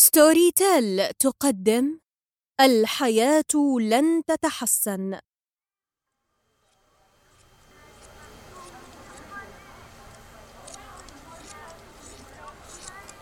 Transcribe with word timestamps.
ستوري 0.00 0.50
تيل 0.50 1.12
تقدم. 1.12 1.98
الحياة 2.60 3.78
لن 3.80 4.22
تتحسن. 4.26 5.18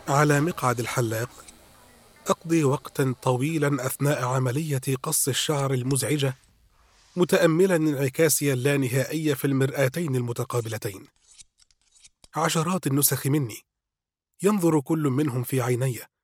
على 0.08 0.40
مقعد 0.40 0.80
الحلاق 0.80 1.30
أقضي 2.26 2.64
وقتا 2.64 3.14
طويلا 3.22 3.86
أثناء 3.86 4.24
عملية 4.24 4.96
قص 5.02 5.28
الشعر 5.28 5.74
المزعجة 5.74 6.34
متأملا 7.16 7.76
انعكاسي 7.76 8.52
اللانهائي 8.52 9.34
في 9.34 9.44
المرآتين 9.44 10.16
المتقابلتين. 10.16 11.06
عشرات 12.36 12.86
النسخ 12.86 13.26
مني. 13.26 13.58
ينظر 14.42 14.80
كل 14.80 15.02
منهم 15.02 15.42
في 15.42 15.60
عيني. 15.60 16.15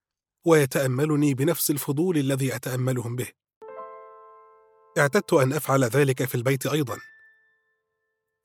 ويتأملني 0.46 1.34
بنفس 1.34 1.70
الفضول 1.70 2.18
الذي 2.18 2.56
أتأملهم 2.56 3.16
به. 3.16 3.28
اعتدت 4.98 5.32
أن 5.32 5.52
أفعل 5.52 5.84
ذلك 5.84 6.24
في 6.24 6.34
البيت 6.34 6.66
أيضا. 6.66 6.98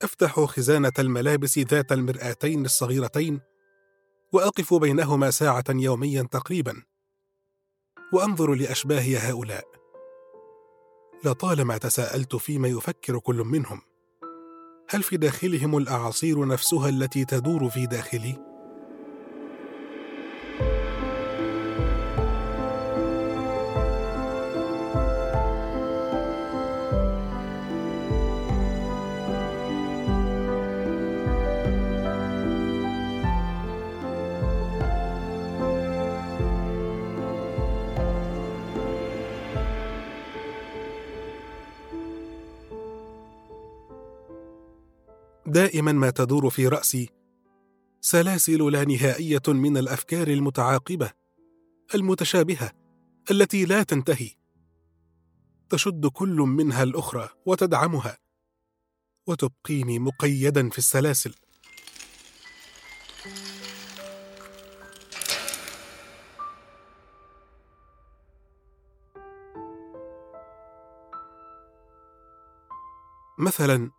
أفتح 0.02 0.40
خزانة 0.40 0.94
الملابس 1.00 1.58
ذات 1.60 1.92
المرآتين 1.92 2.66
الصغيرتين 2.66 3.42
وأقف 4.34 4.74
بينهما 4.74 5.32
ساعة 5.32 5.64
يوميا 5.70 6.24
تقريبا 6.32 6.84
وأنظر 8.14 8.54
لاشباه 8.54 9.18
هؤلاء. 9.18 9.78
لطالما 11.24 11.78
تساءلت 11.78 12.36
فيما 12.36 12.68
يفكر 12.68 13.20
كل 13.20 13.36
منهم 13.36 13.82
هل 14.90 15.04
في 15.04 15.18
داخلهم 15.18 15.78
الأعاصير 15.78 16.48
نفسها 16.48 16.90
التي 16.90 17.26
تدور 17.26 17.70
في 17.70 17.86
داخلي؟ 17.86 18.57
دائما 45.48 45.92
ما 45.92 46.10
تدور 46.10 46.50
في 46.50 46.68
رأسي. 46.68 47.10
سلاسل 48.02 48.72
لا 48.72 48.84
نهائية 48.86 49.42
من 49.48 49.78
الأفكار 49.78 50.28
المتعاقبة 50.28 51.12
المتشابهة 51.96 52.72
التي 53.32 53.66
لا 53.66 53.84
تنتهي. 53.84 54.30
تشد 55.70 56.08
كل 56.08 56.36
منها 56.36 56.84
الأخرى 56.84 57.30
وتدعمها. 57.46 58.18
وتبقيني 59.28 60.00
مقيدا 60.00 60.70
في 60.70 60.78
السلاسل. 60.78 61.36
مثلا 73.40 73.97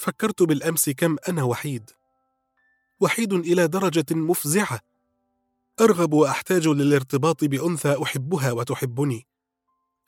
فكرت 0.00 0.42
بالأمس 0.42 0.90
كم 0.90 1.16
أنا 1.28 1.42
وحيد. 1.42 1.90
وحيد 3.00 3.32
إلى 3.32 3.68
درجة 3.68 4.14
مفزعة. 4.14 4.80
أرغب 5.80 6.12
وأحتاج 6.12 6.68
للارتباط 6.68 7.44
بأنثى 7.44 8.02
أحبها 8.02 8.52
وتحبني. 8.52 9.26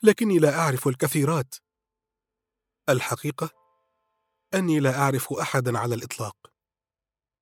لكني 0.03 0.39
لا 0.39 0.59
أعرف 0.59 0.87
الكثيرات. 0.87 1.55
الحقيقة 2.89 3.49
أني 4.53 4.79
لا 4.79 4.99
أعرف 4.99 5.33
أحدا 5.33 5.79
على 5.79 5.95
الإطلاق. 5.95 6.35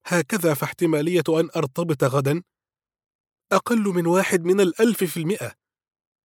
هكذا 0.06 0.54
فاحتمالية 0.54 1.24
أن 1.30 1.50
أرتبط 1.56 2.04
غدا 2.04 2.44
أقل 3.52 3.84
من 3.84 4.08
واحد 4.08 4.44
من 4.44 4.62
الألف 4.62 5.04
في 5.04 5.18
المئة. 5.18 5.54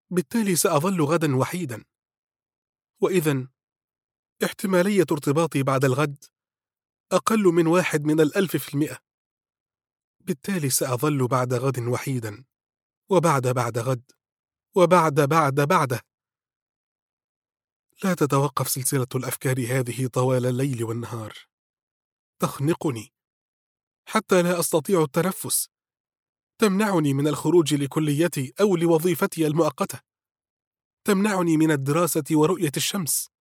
بالتالي 0.09 0.55
سأظل 0.55 1.01
غدا 1.01 1.35
وحيدا. 1.35 1.83
واذا 3.01 3.47
احتمالية 4.43 5.05
ارتباطي 5.11 5.63
بعد 5.63 5.85
الغد 5.85 6.25
أقل 7.11 7.43
من 7.43 7.67
واحد 7.67 8.03
من 8.03 8.19
الألف 8.19 8.57
في 8.57 8.73
المئة. 8.73 8.97
بالتالي 10.19 10.69
سأظل 10.69 11.27
بعد 11.27 11.53
غد 11.53 11.79
وحيدا 11.79 12.45
وبعد 13.09 13.47
بعد 13.47 13.77
غد 13.77 14.11
وبعد 14.75 15.21
بعد 15.21 15.55
بعده 15.55 16.01
لا 18.03 18.13
تتوقف 18.13 18.69
سلسلة 18.69 19.07
الأفكار 19.15 19.59
هذه 19.59 20.07
طوال 20.07 20.45
الليل 20.45 20.83
والنهار. 20.83 21.33
تخنقني. 22.39 23.13
حتى 24.07 24.41
لا 24.41 24.59
أستطيع 24.59 25.01
التنفس. 25.03 25.69
تمنعني 26.57 27.13
من 27.13 27.27
الخروج 27.27 27.73
لكليتي 27.73 28.53
أو 28.61 28.75
لوظيفتي 28.75 29.47
المؤقتة. 29.47 29.99
تمنعني 31.07 31.57
من 31.57 31.71
الدراسة 31.71 32.23
ورؤية 32.31 32.71
الشمس. 32.77 33.34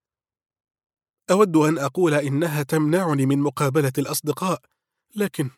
أود 1.31 1.55
أن 1.57 1.77
أقول 1.77 2.13
إنها 2.13 2.63
تمنعني 2.63 3.25
من 3.25 3.39
مقابلة 3.39 3.93
الأصدقاء 3.97 4.61
لكن 5.15 5.49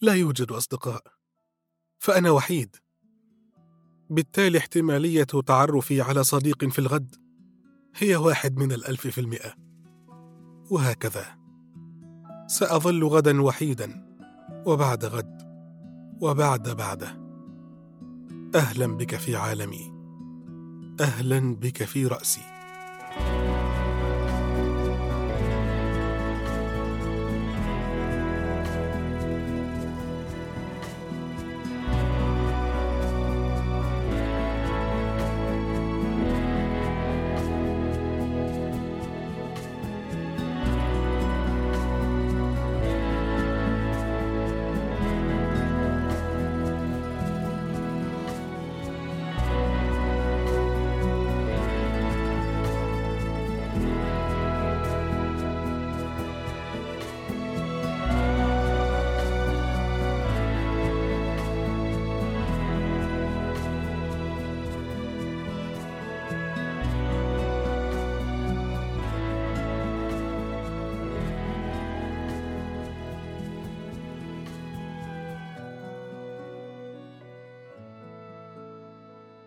لا 0.00 0.14
يوجد 0.14 0.52
أصدقاء 0.52 1.02
فأنا 1.98 2.30
وحيد. 2.30 2.76
بالتالي 4.10 4.58
احتمالية 4.58 5.24
تعرفي 5.46 6.00
على 6.00 6.24
صديق 6.24 6.64
في 6.64 6.78
الغد 6.78 7.16
هي 7.96 8.16
واحد 8.16 8.56
من 8.56 8.72
الألف 8.72 9.06
في 9.06 9.20
المئة. 9.20 9.54
وهكذا. 10.70 11.38
سأظل 12.46 13.04
غدا 13.04 13.42
وحيدا 13.42 14.16
وبعد 14.66 15.04
غد 15.04 15.42
وبعد 16.20 16.68
بعده. 16.68 17.22
أهلا 18.54 18.86
بك 18.86 19.16
في 19.16 19.36
عالمي. 19.36 19.92
أهلا 21.00 21.56
بك 21.56 21.84
في 21.84 22.06
رأسي. 22.06 22.42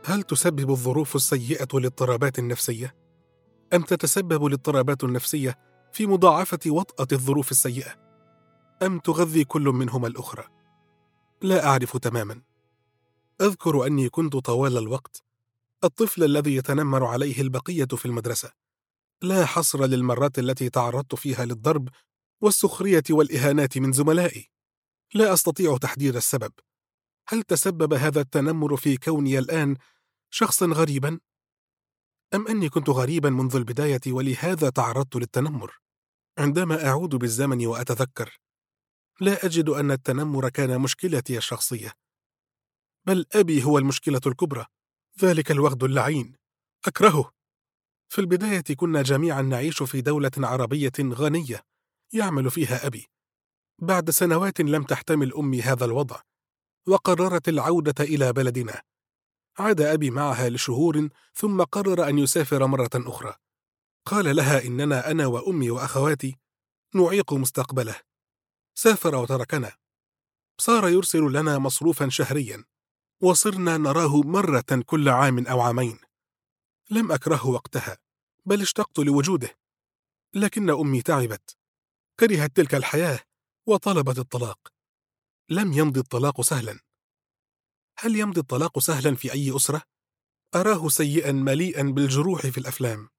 هل 0.07 0.24
تسبب 0.24 0.72
الظروف 0.72 1.16
السيئة 1.16 1.68
الاضطرابات 1.74 2.40
النفسية؟ 2.40 2.96
أم 3.74 3.81
تتسبب 3.81 4.46
الاضطرابات 4.46 5.04
النفسية 5.04 5.57
في 5.92 6.07
مضاعفة 6.07 6.60
وطأة 6.68 7.07
الظروف 7.12 7.52
السيئة؟ 7.52 7.96
أم 8.84 9.00
تغذي 9.00 9.44
كل 9.44 9.62
منهما 9.62 10.07
الأخرى؟ 10.07 10.44
لا 11.42 11.66
أعرف 11.68 11.98
تماما. 11.98 12.42
أذكر 13.42 13.88
أني 13.88 14.10
كنت 14.10 14.36
طوال 14.36 14.78
الوقت 14.78 15.24
الطفل 15.84 16.24
الذي 16.24 16.56
يتنمر 16.56 17.06
عليه 17.06 17.42
البقية 17.42 17.86
في 17.86 18.06
المدرسة. 18.06 18.52
لا 19.22 19.46
حصر 19.46 19.86
للمرات 19.86 20.40
التي 20.40 20.69
تعرضت 20.69 21.16
فيها 21.16 21.46
للضرب 21.46 21.90
والسخرية 22.42 23.04
والإهانات 23.10 23.78
من 23.78 23.92
زملائي. 23.92 24.50
لا 25.13 25.34
أستطيع 25.34 25.78
تحديد 25.78 26.16
السبب. 26.16 26.52
هل 27.28 27.44
تسبب 27.44 27.94
هذا 27.94 28.22
التنمر 28.22 28.78
في 28.78 28.98
كوني 28.98 29.40
الآن 29.40 29.75
شخصا 30.38 30.66
غريبا؟ 30.66 31.20
أم 32.34 32.48
أني 32.48 32.70
كنت 32.70 32.90
غريبا 32.90 33.30
منذ 33.30 33.56
البداية 33.56 34.02
ولهذا 34.08 34.70
تعرضت 34.70 35.16
للتنمر؟ 35.16 35.80
عندما 36.38 36.88
أعود 36.88 37.16
بالزمن 37.16 37.66
وأتذكر 37.66 38.38
لا 39.22 39.46
أجد 39.46 39.70
أن 39.70 39.92
التنمر 39.92 40.50
كان 40.50 40.82
مشكلتي 40.82 41.38
الشخصية. 41.38 41.94
بل 43.08 43.26
أبي 43.34 43.64
هو 43.64 43.78
المشكلة 43.78 44.22
الكبرى 44.26 44.66
ذلك 45.20 45.52
الوغد 45.52 45.84
اللعين. 45.84 46.36
أكرهه. 46.88 47.31
في 48.10 48.22
البداية 48.22 48.76
كنا 48.76 49.02
جميعا 49.02 49.42
نعيش 49.42 49.84
في 49.84 50.02
دولة 50.02 50.31
عربية 50.38 50.94
غنية 51.00 51.62
يعمل 52.14 52.52
فيها 52.52 52.88
أبي. 52.88 53.08
بعد 53.81 54.10
سنوات 54.10 54.62
لم 54.62 54.84
تحتمل 54.84 55.34
أمي 55.34 55.62
هذا 55.62 55.86
الوضع 55.86 56.22
وقررت 56.88 57.50
العودة 57.50 58.04
إلى 58.04 58.34
بلدنا. 58.34 58.81
عاد 59.60 59.81
أبي 59.81 60.10
معها 60.10 60.50
لشهور 60.50 61.10
ثم 61.34 61.63
قرر 61.63 62.10
أن 62.10 62.19
يسافر 62.19 62.68
مرة 62.68 62.90
أخرى. 62.96 63.36
قال 64.06 64.36
لها 64.36 64.66
إننا 64.66 65.12
أنا 65.12 65.25
وأمي 65.25 65.69
وأخواتي 65.69 66.38
نعيق 66.96 67.34
مستقبله. 67.34 67.96
سافر 68.75 69.16
وتركنا. 69.16 69.75
صار 70.57 70.90
يرسل 70.90 71.34
لنا 71.34 71.57
مصروفا 71.57 72.10
شهريا 72.10 72.66
وصرنا 73.22 73.78
نراه 73.78 74.22
مرة 74.22 74.84
كل 74.86 75.10
عام 75.10 75.48
أو 75.48 75.62
عامين. 75.62 76.00
لم 76.92 77.12
أكرهه 77.12 77.48
وقتها 77.48 77.98
بل 78.46 78.62
اشتقت 78.62 79.00
لوجوده. 79.00 79.57
لكن 80.34 80.69
أمي 80.69 81.02
تعبت. 81.02 81.57
كرهت 82.19 82.56
تلك 82.56 82.75
الحياة 82.75 83.19
وطلبت 83.66 84.19
الطلاق. 84.19 84.74
لم 85.50 85.74
يمضي 85.74 86.00
الطلاق 86.00 86.42
سهلا. 86.42 86.80
هل 87.97 88.15
يمضي 88.15 88.39
الطلاق 88.39 88.80
سهلا 88.80 89.15
في 89.15 89.33
أي 89.33 89.56
أسرة؟ 89.56 89.81
أراه 90.56 90.89
سيئا 90.89 91.31
مليئا 91.31 91.83
بالجروح 91.83 92.47
في 92.47 92.57
الأفلام. 92.57 93.09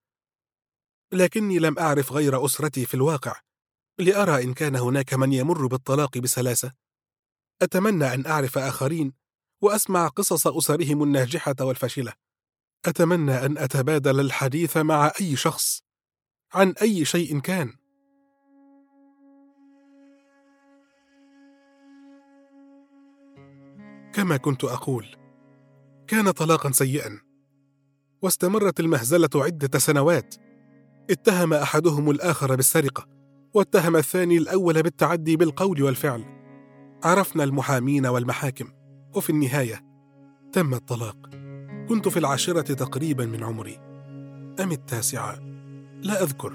لكني 1.13 1.59
لم 1.59 1.79
أعرف 1.79 2.13
غير 2.13 2.45
أسرتي 2.45 2.87
في 2.87 2.95
الواقع 2.95 3.41
لأرى 3.99 4.45
إن 4.45 4.55
كان 4.55 4.77
هناك 4.77 5.15
من 5.15 5.33
يمر 5.33 5.67
بالطلاق 5.67 6.19
بسلاسة. 6.19 6.73
أتمنى 7.63 8.15
أن 8.15 8.27
أعرف 8.27 8.59
آخرين 8.59 9.13
وأسمع 9.63 10.09
قصص 10.09 10.47
أسرهم 10.47 11.03
الناجحة 11.03 11.55
والفاشلة. 11.61 12.13
أتمنى 12.85 13.47
أن 13.47 13.59
أتبادل 13.59 14.21
الحديث 14.21 14.77
مع 14.77 15.13
أي 15.21 15.37
شخص 15.37 15.83
عن 16.53 16.75
أي 16.83 17.05
شيء 17.05 17.41
كان. 17.41 17.77
كما 24.17 24.37
كنت 24.37 24.65
أقول. 24.65 25.07
كان 26.07 26.31
طلاقا 26.31 26.71
سيئا. 26.71 27.21
واستمرت 28.23 28.81
المهزلة 28.81 29.29
عدة 29.35 29.79
سنوات. 29.79 30.35
اتهم 31.11 31.55
أحدهم 31.55 32.11
الآخر 32.11 32.57
بالسرقة 32.57 33.07
واتهم 33.55 33.97
الثاني 33.97 34.37
الأول 34.37 34.83
بالتعدي 34.83 35.37
بالقول 35.37 35.83
والفعل. 35.83 36.25
عرفنا 37.05 37.45
المحامين 37.45 38.07
والمحاكم 38.07 38.69
وفي 39.15 39.31
النهاية 39.31 39.85
تم 40.53 40.75
الطلاق. 40.75 41.31
كنت 41.89 42.09
في 42.09 42.19
العاشرة 42.19 42.75
تقريبا 42.75 43.27
من 43.27 43.45
عمري. 43.45 43.77
أم 44.61 44.73
التاسعة؟ 44.73 45.39
لا 46.03 46.23
أذكر. 46.23 46.53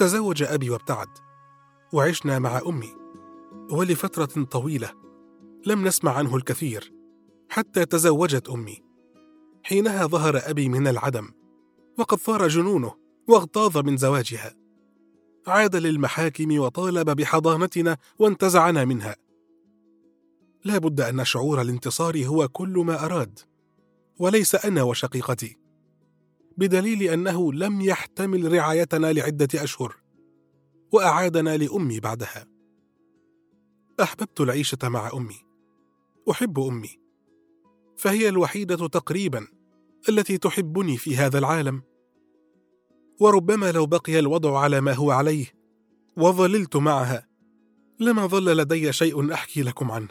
تزوج 0.00 0.42
أبي 0.42 0.70
وابتعد 0.70 1.08
وعشنا 1.92 2.38
مع 2.38 2.60
أمي 2.66 2.96
ولفترة 3.70 4.44
طويلة 4.44 4.92
لم 5.66 5.86
نسمع 5.86 6.12
عنه 6.12 6.36
الكثير 6.36 6.92
حتى 7.48 7.84
تزوجت 7.84 8.48
أمي. 8.48 8.82
حينها 9.62 10.06
ظهر 10.06 10.40
أبي 10.44 10.68
من 10.68 10.86
العدم 10.86 11.28
وقد 11.98 12.18
ثار 12.18 12.48
جنونه 12.48 12.92
واغتاظ 13.28 13.78
من 13.78 13.96
زواجها. 13.96 14.54
عاد 15.46 15.76
للمحاكم 15.76 16.58
وطالب 16.58 17.10
بحضانتنا 17.10 17.96
وانتزعنا 18.18 18.84
منها. 18.84 19.16
لا 20.64 20.78
بد 20.78 21.00
أن 21.00 21.24
شعور 21.24 21.60
الانتصار 21.60 22.26
هو 22.26 22.48
كل 22.48 22.82
ما 22.86 23.04
أراد 23.04 23.38
وليس 24.18 24.54
أنا 24.54 24.82
وشقيقتي. 24.82 25.59
بدليل 26.56 27.02
أنه 27.02 27.52
لم 27.52 27.80
يحتمل 27.80 28.52
رعايتنا 28.52 29.12
لعدة 29.12 29.48
أشهر 29.54 29.96
وأعادنا 30.92 31.56
لأمي 31.56 32.00
بعدها. 32.00 32.46
أحببت 34.02 34.40
العيشة 34.40 34.78
مع 34.84 35.10
أمي. 35.14 35.36
أحب 36.30 36.60
أمي. 36.60 37.00
فهي 37.96 38.28
الوحيدة 38.28 38.88
تقريبا 38.88 39.46
التي 40.08 40.38
تحبني 40.38 40.96
في 40.96 41.16
هذا 41.16 41.38
العالم. 41.38 41.82
وربما 43.20 43.72
لو 43.72 43.86
بقي 43.86 44.18
الوضع 44.18 44.58
على 44.58 44.80
ما 44.80 44.92
هو 44.92 45.10
عليه 45.10 45.46
وظللت 46.16 46.76
معها 46.76 47.28
لما 48.00 48.26
ظل 48.26 48.56
لدي 48.56 48.92
شيء 48.92 49.32
أحكي 49.32 49.62
لكم 49.62 49.90
عنه. 49.90 50.08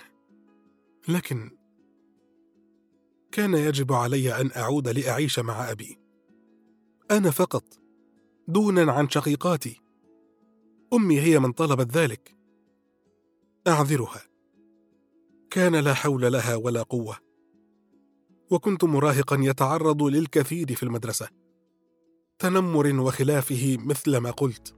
لكن 1.07 1.51
كان 3.31 3.53
يجب 3.53 3.93
علي 3.93 4.41
أن 4.41 4.51
أعود 4.55 4.87
لأعيش 4.87 5.39
مع 5.39 5.71
أبي. 5.71 5.98
أنا 7.11 7.31
فقط 7.31 7.63
دونا 8.47 8.91
عن 8.91 9.09
شقيقاتي. 9.09 9.81
أمي 10.93 11.21
هي 11.21 11.39
من 11.39 11.51
طلبت 11.51 11.97
ذلك. 11.97 12.35
أعذرها. 13.67 14.21
كان 15.49 15.75
لا 15.75 15.93
حول 15.93 16.31
لها 16.31 16.55
ولا 16.55 16.81
قوة. 16.81 17.17
وكنت 18.51 18.83
مراهقا 18.83 19.37
يتعرض 19.39 20.03
للكثير 20.03 20.75
في 20.75 20.83
المدرسة. 20.83 21.27
تنمر 22.39 22.99
وخلافه 22.99 23.77
مثل 23.79 24.17
ما 24.17 24.31
قلت. 24.31 24.75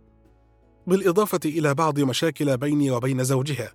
بالإضافة 0.88 1.40
إلى 1.46 1.74
بعض 1.74 2.00
مشاكل 2.00 2.58
بيني 2.58 2.92
وبين 2.92 3.24
زوجها. 3.24 3.74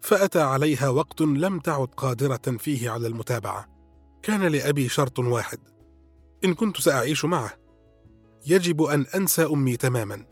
فأتى 0.00 0.40
عليها 0.40 0.88
وقت 0.88 1.20
لم 1.20 1.58
تعد 1.58 1.88
قادرة 1.88 2.56
فيه 2.58 2.90
على 2.90 3.06
المتابعة. 3.06 3.68
كان 4.22 4.42
لأبي 4.42 4.88
شرط 4.88 5.18
واحد. 5.18 5.75
إن 6.46 6.54
كنت 6.54 6.80
سأعيش 6.80 7.24
معه. 7.24 7.52
يجب 8.46 8.82
أن 8.82 9.06
أنسى 9.14 9.44
أمي 9.44 9.76
تماما. 9.76 10.26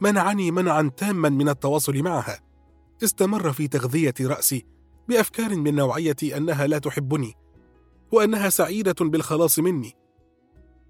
منعني 0.00 0.50
منعا 0.50 0.90
تاما 0.96 1.28
من 1.28 1.48
التواصل 1.48 2.02
معها. 2.02 2.40
استمر 3.04 3.52
في 3.52 3.68
تغذية 3.68 4.14
رأسي 4.20 4.66
بأفكار 5.08 5.56
من 5.56 5.74
نوعية 5.74 6.16
أنها 6.36 6.66
لا 6.66 6.78
تحبني 6.78 7.34
وأنها 8.12 8.48
سعيدة 8.48 8.94
بالخلاص 9.00 9.58
مني. 9.58 9.92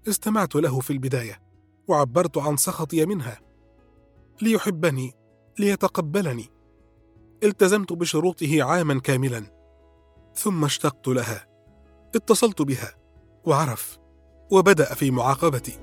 استمعت 0.07 0.55
له 0.55 0.79
في 0.79 0.93
البداية 0.93 1.41
وعبرت 1.87 2.37
عن 2.37 2.57
سخطي 2.57 3.05
منها. 3.05 3.39
ليحبني 4.41 5.13
ليتقبلني. 5.59 6.49
التزمت 7.43 7.93
بشروطه 7.93 8.63
عاما 8.63 8.99
كاملا. 8.99 9.51
ثم 10.35 10.65
اشتقت 10.65 11.07
لها. 11.07 11.47
اتصلت 12.15 12.61
بها 12.61 12.95
وعرف 13.45 13.97
وبدأ 14.51 14.93
في 14.93 15.11
معاقبتي. 15.11 15.79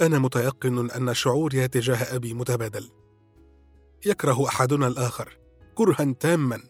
أنا 0.00 0.18
متيقن 0.18 0.90
أن 0.90 1.14
شعوري 1.14 1.68
تجاه 1.68 2.16
أبي 2.16 2.34
متبادل. 2.34 2.90
يكره 4.06 4.48
أحدنا 4.48 4.86
الآخر 4.86 5.38
كرها 5.74 6.12
تاما 6.20 6.62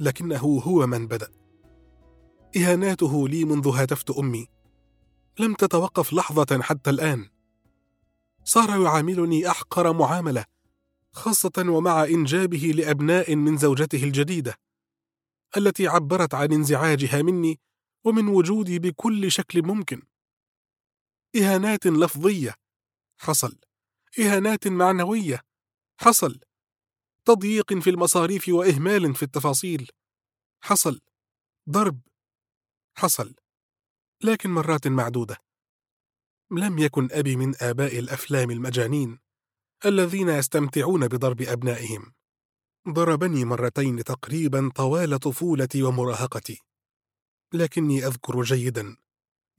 لكنه 0.00 0.62
هو 0.64 0.86
من 0.86 1.06
بدأ. 1.06 1.28
إهاناته 2.56 3.28
لي 3.28 3.44
منذ 3.44 3.68
هاتفت 3.68 4.10
أمي. 4.10 4.46
لم 5.38 5.54
تتوقف 5.54 6.12
لحظة 6.12 6.62
حتى 6.62 6.90
الآن. 6.90 7.28
صار 8.44 8.82
يعاملني 8.82 9.50
أحقر 9.50 9.92
معاملة 9.92 10.44
خاصة 11.12 11.52
ومع 11.58 12.04
إنجابه 12.04 12.72
لأبناء 12.76 13.36
من 13.36 13.56
زوجته 13.56 14.04
الجديدة 14.04 14.54
التي 15.56 15.86
عبرت 15.86 16.34
عن 16.34 16.52
انزعاجها 16.52 17.22
مني 17.22 17.60
ومن 18.04 18.28
وجودي 18.28 18.78
بكل 18.78 19.32
شكل 19.32 19.62
ممكن. 19.62 20.02
إهانات 21.36 21.86
لفظية 21.86 22.54
حصل. 23.20 23.58
إهانات 24.18 24.68
معنوية 24.68 25.42
حصل. 26.00 26.40
تضييق 27.24 27.74
في 27.74 27.90
المصاريف 27.90 28.48
وإهمال 28.48 29.14
في 29.14 29.22
التفاصيل 29.22 29.90
حصل. 30.62 31.00
ضرب 31.70 32.00
حصل. 32.96 33.34
لكن 34.24 34.50
مرات 34.50 34.86
معدودة. 34.86 35.36
لم 36.50 36.78
يكن 36.78 37.08
أبي 37.12 37.36
من 37.36 37.54
آباء 37.62 37.98
الأفلام 37.98 38.50
المجانين. 38.50 39.18
الذين 39.86 40.28
يستمتعون 40.28 41.08
بضرب 41.08 41.42
أبنائهم. 41.42 42.12
ضربني 42.88 43.44
مرتين 43.44 44.04
تقريبا 44.04 44.70
طوال 44.74 45.18
طفولتي 45.18 45.82
ومراهقتي. 45.82 46.58
لكني 47.54 48.06
أذكر 48.06 48.42
جيدا 48.42 48.96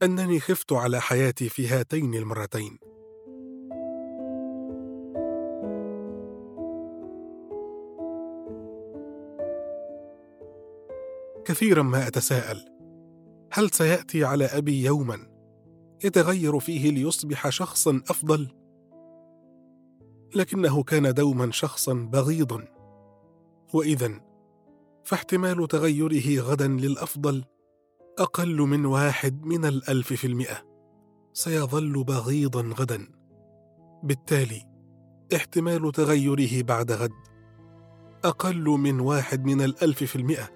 أنني 0.02 0.40
خفت 0.40 0.72
على 0.72 1.00
حياتي 1.00 1.48
في 1.48 1.68
هاتين 1.68 2.14
المرتين. 2.14 2.78
كثيرا 11.44 11.82
ما 11.82 12.06
أتساءل 12.06 12.68
هل 13.52 13.70
سيأتي 13.70 14.24
على 14.24 14.44
أبي 14.44 14.84
يوما؟ 14.84 15.26
يتغير 16.04 16.60
فيه 16.60 16.90
ليصبح 16.90 17.48
شخصا 17.48 18.02
أفضل؟ 18.10 18.61
لكنه 20.36 20.82
كان 20.82 21.14
دوما 21.14 21.50
شخصا 21.50 21.92
بغيضا. 21.94 22.64
وإذا 23.74 24.20
فاحتمال 25.04 25.68
تغيره 25.68 26.42
غدا 26.42 26.68
للأفضل 26.68 27.44
أقل 28.18 28.56
من 28.56 28.86
واحد 28.86 29.44
من 29.44 29.64
الألف 29.64 30.12
في 30.12 30.26
المئة. 30.26 30.62
سيظل 31.32 32.04
بغيضا 32.04 32.62
غدا. 32.62 33.08
بالتالي 34.02 34.62
احتمال 35.36 35.92
تغيره 35.92 36.62
بعد 36.62 36.92
غد 36.92 37.12
أقل 38.24 38.64
من 38.64 39.00
واحد 39.00 39.44
من 39.44 39.60
الألف 39.60 40.04
في 40.04 40.16
المئة. 40.16 40.48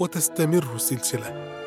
وتستمر 0.00 0.74
السلسلة. 0.74 1.65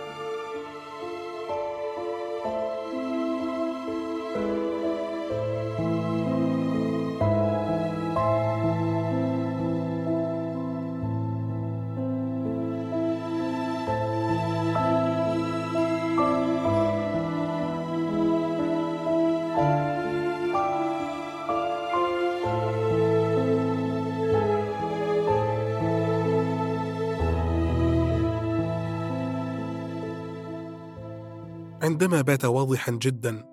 عندما 31.90 32.22
بات 32.22 32.46
واضحا 32.46 32.92
جدا 32.92 33.46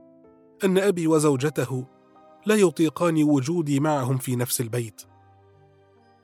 أن 0.64 0.78
أبي 0.78 1.06
وزوجته 1.06 1.86
لا 2.46 2.54
يطيقان 2.54 3.24
وجودي 3.24 3.80
معهم 3.80 4.18
في 4.18 4.36
نفس 4.36 4.60
البيت. 4.60 5.02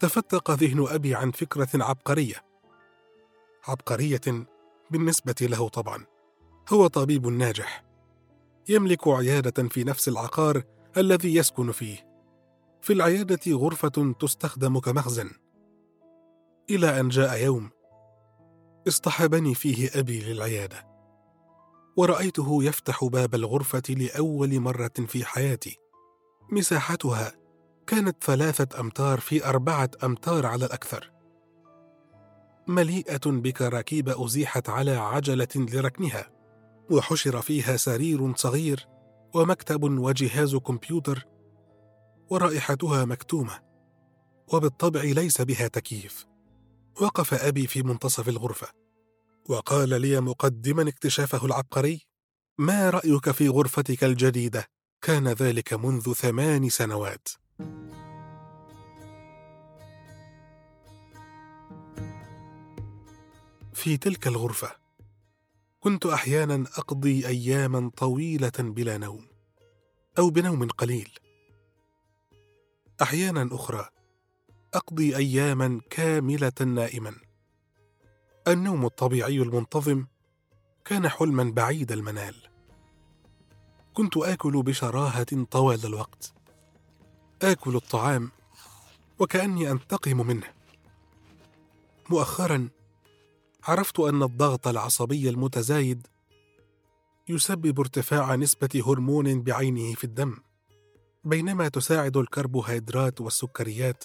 تفتق 0.00 0.50
ذهن 0.50 0.87
أبي 0.88 1.14
عن 1.14 1.31
فكرة 1.31 1.69
عبقرية. 1.75 2.35
عبقرية 3.69 4.47
بالنسبة 4.90 5.35
له 5.40 5.69
طبعا. 5.69 6.04
هو 6.73 6.87
طبيب 6.87 7.26
ناجح. 7.26 7.85
يملك 8.69 9.09
عيادة 9.09 9.69
في 9.69 9.85
نفس 9.85 10.09
العقار 10.09 10.62
الذي 10.97 11.35
يسكن 11.35 11.73
فيه. 11.73 11.97
في 12.83 12.92
العيادة 12.92 13.52
غرفة 13.52 14.14
تستخدم 14.21 14.78
كمخزن. 14.78 15.31
إلى 16.71 17.00
أن 17.00 17.09
جاء 17.09 17.45
يوم 17.45 17.71
اصطحبني 18.88 19.54
فيه 19.54 19.90
أبي 19.95 20.21
للعيادة. 20.21 20.92
ورأيته 21.97 22.65
يفتح 22.65 23.05
باب 23.05 23.35
الغرفة 23.35 23.83
لأول 23.89 24.61
مرة 24.61 24.93
في 25.07 25.25
حياتي. 25.25 25.79
مساحتها 26.51 27.33
كانت 27.87 28.25
ثلاثة 28.25 28.81
أمتار 28.81 29.21
في 29.21 29.47
أربعة 29.47 29.91
أمتار 30.05 30.47
على 30.47 30.65
الأكثر. 30.65 31.13
مليئة 32.67 33.21
بكراكيب 33.27 34.09
أزيحت 34.09 34.69
على 34.69 34.91
عجلة 34.91 35.49
لركنها، 35.57 36.31
وحشر 36.91 37.41
فيها 37.43 37.77
سرير 37.77 38.35
صغير 38.37 38.89
ومكتب 39.35 39.83
وجهاز 39.83 40.57
كمبيوتر، 40.57 41.27
ورائحتها 42.31 43.05
مكتومة، 43.05 43.61
وبالطبع 44.53 45.03
ليس 45.03 45.41
بها 45.41 45.69
تكييف. 45.69 46.27
وقف 47.01 47.35
أبي 47.35 47.67
في 47.67 47.83
منتصف 47.83 48.29
الغرفة 48.29 48.82
وقال 49.49 50.01
لي 50.01 50.21
مقدما 50.21 50.89
اكتشافه 50.89 51.47
العبقري 51.47 52.07
ما 52.59 52.91
رأيك 52.91 53.31
في 53.31 53.49
غرفتك 53.49 54.05
الجديدة؟ 54.05 54.67
كان 55.03 55.29
ذلك 55.29 55.73
منذ 55.73 56.13
ثمان 56.13 56.69
سنوات. 56.69 57.29
في 63.75 63.97
تلك 63.97 64.27
الغرفة 64.27 64.77
كنت 65.81 66.07
أحيانا 66.07 66.65
أقضي 66.77 67.27
أياما 67.27 67.91
طويلة 67.97 68.53
بلا 68.59 68.99
نوم 68.99 69.27
أو 70.19 70.31
بنوم 70.31 70.69
قليل. 70.69 71.11
أحيانا 73.03 73.49
أخرى 73.53 73.89
أقضي 74.75 75.17
أياما 75.17 75.81
كاملة 75.91 76.53
نائما. 76.61 77.32
النوم 78.49 78.87
الطبيعي 78.87 79.43
المنتظم 79.43 80.07
كان 80.85 81.09
حلما 81.09 81.45
بعيد 81.45 81.93
المنال. 81.93 82.35
كنت 83.95 84.17
آكل 84.17 84.63
بشراهة 84.63 85.45
طوال 85.51 85.87
الوقت. 85.87 86.35
آكل 87.43 87.77
الطعام 87.77 88.31
وكأني 89.19 89.71
أنتقم 89.71 90.27
منه. 90.27 90.47
مؤخرا 92.11 92.69
عرفت 93.65 94.01
أن 94.01 94.23
الضغط 94.23 94.69
العصبي 94.69 95.29
المتزايد 95.29 96.07
يسبب 97.29 97.81
ارتفاع 97.81 98.35
نسبة 98.35 98.83
هرمون 98.87 99.43
بعينه 99.43 99.95
في 99.95 100.05
الدم 100.05 100.37
بينما 101.25 101.69
تساعد 101.69 102.17
الكربوهيدرات 102.17 103.21
والسكريات 103.21 104.05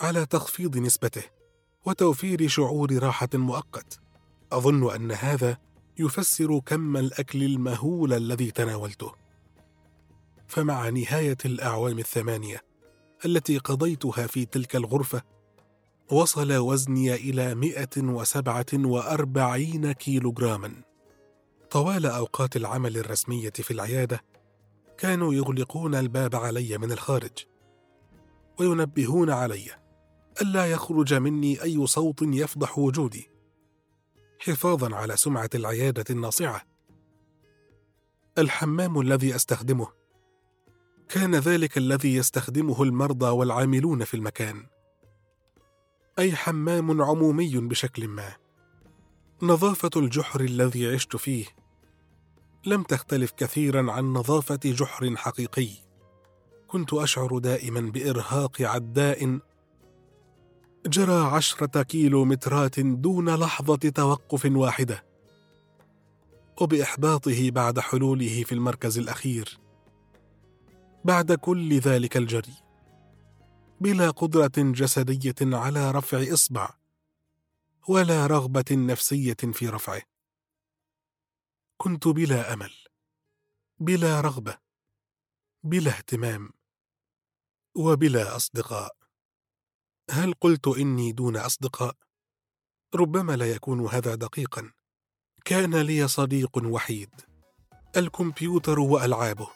على 0.00 0.26
تخفيض 0.26 0.76
نسبته. 0.76 1.39
وتوفير 1.84 2.48
شعور 2.48 2.98
راحة 2.98 3.28
مؤقت. 3.34 4.00
أظن 4.52 4.94
أن 4.94 5.12
هذا 5.12 5.58
يفسر 5.98 6.58
كم 6.58 6.96
الأكل 6.96 7.42
المهول 7.42 8.12
الذي 8.12 8.50
تناولته. 8.50 9.12
فمع 10.46 10.88
نهاية 10.88 11.36
الأعوام 11.44 11.98
الثمانية 11.98 12.62
التي 13.24 13.58
قضيتها 13.58 14.26
في 14.26 14.44
تلك 14.44 14.76
الغرفة 14.76 15.22
وصل 16.12 16.52
وزني 16.52 17.14
إلى 17.14 17.54
مائه 17.54 17.96
وسبعة 17.98 18.66
وأربعين 18.74 19.92
كيلوغراما. 19.92 20.72
طوال 21.70 22.06
أوقات 22.06 22.56
العمل 22.56 22.96
الرسمية 22.96 23.50
في 23.50 23.70
العيادة 23.70 24.20
كانوا 24.98 25.34
يغلقون 25.34 25.94
الباب 25.94 26.36
علي 26.36 26.78
من 26.78 26.92
الخارج 26.92 27.46
وينبهون 28.58 29.30
علي. 29.30 29.70
ألا 30.42 30.66
يخرج 30.66 31.14
مني 31.14 31.62
أي 31.62 31.86
صوت 31.86 32.22
يفضح 32.22 32.78
وجودي. 32.78 33.30
حفاظا 34.38 34.96
على 34.96 35.16
سمعة 35.16 35.50
العيادة 35.54 36.04
الناصعة. 36.10 36.62
الحمام 38.38 39.00
الذي 39.00 39.36
أستخدمه. 39.36 39.88
كان 41.08 41.34
ذلك 41.34 41.78
الذي 41.78 42.14
يستخدمه 42.14 42.82
المرضى 42.82 43.26
والعاملون 43.26 44.04
في 44.04 44.14
المكان. 44.14 44.66
أي 46.18 46.36
حمام 46.36 47.02
عمومي 47.02 47.58
بشكل 47.58 48.08
ما. 48.08 48.36
نظافة 49.42 49.90
الجحر 49.96 50.40
الذي 50.40 50.94
عشت 50.94 51.16
فيه. 51.16 51.46
لم 52.66 52.82
تختلف 52.82 53.32
كثيرا 53.32 53.92
عن 53.92 54.04
نظافة 54.04 54.60
جحر 54.64 55.16
حقيقي. 55.16 55.70
كنت 56.68 56.94
أشعر 56.94 57.38
دائما 57.38 57.80
بإرهاق 57.80 58.62
عداء 58.62 59.40
جرى 60.86 61.26
عشرة 61.36 61.82
كيلومترات 61.82 62.80
دون 62.80 63.34
لحظة 63.34 63.76
توقف 63.76 64.44
واحدة 64.44 65.04
وبإحباطه 66.60 67.50
بعد 67.50 67.78
حلوله 67.78 68.44
في 68.44 68.52
المركز 68.52 68.98
الأخير 68.98 69.58
بعد 71.04 71.32
كل 71.32 71.78
ذلك 71.78 72.16
الجري 72.16 72.54
بلا 73.80 74.10
قدرة 74.10 74.52
جسدية 74.56 75.56
على 75.56 75.90
رفع 75.90 76.32
إصبع 76.32 76.74
ولا 77.88 78.26
رغبة 78.26 78.64
نفسية 78.70 79.36
في 79.52 79.68
رفعه. 79.68 80.02
كنت 81.76 82.08
بلا 82.08 82.52
أمل 82.52 82.72
بلا 83.78 84.20
رغبة 84.20 84.58
بلا 85.62 85.90
اهتمام 85.90 86.50
وبلا 87.74 88.36
أصدقاء. 88.36 88.99
هل 90.10 90.34
قلت 90.40 90.68
إني 90.68 91.12
دون 91.12 91.36
أصدقاء؟ 91.36 91.96
ربما 92.94 93.36
لا 93.36 93.50
يكون 93.50 93.86
هذا 93.86 94.14
دقيقا. 94.14 94.72
كان 95.44 95.76
لي 95.76 96.08
صديق 96.08 96.58
وحيد. 96.64 97.10
الكمبيوتر 97.96 98.80
وألعابه 98.80 99.48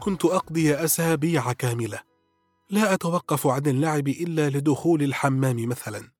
كنت 0.00 0.24
أقضي 0.24 0.74
أسابيع 0.74 1.52
كاملة. 1.52 2.02
لا 2.70 2.94
أتوقف 2.94 3.46
عن 3.46 3.66
اللعب 3.66 4.08
إلا 4.08 4.50
لدخول 4.50 5.02
الحمام 5.02 5.68
مثلا. 5.68 6.10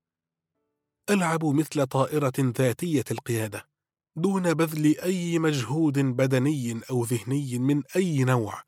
ألعب 1.11 1.45
مثل 1.45 1.87
طائرة 1.87 2.33
ذاتية 2.39 3.05
القيادة. 3.11 3.76
دون 4.17 4.55
بذل 4.55 4.99
أي 5.01 5.39
مجهود 5.39 5.99
بدني 5.99 6.81
أو 6.91 7.05
ذهني 7.05 7.59
من 7.59 7.83
أي 7.97 8.25
نوع. 8.25 8.63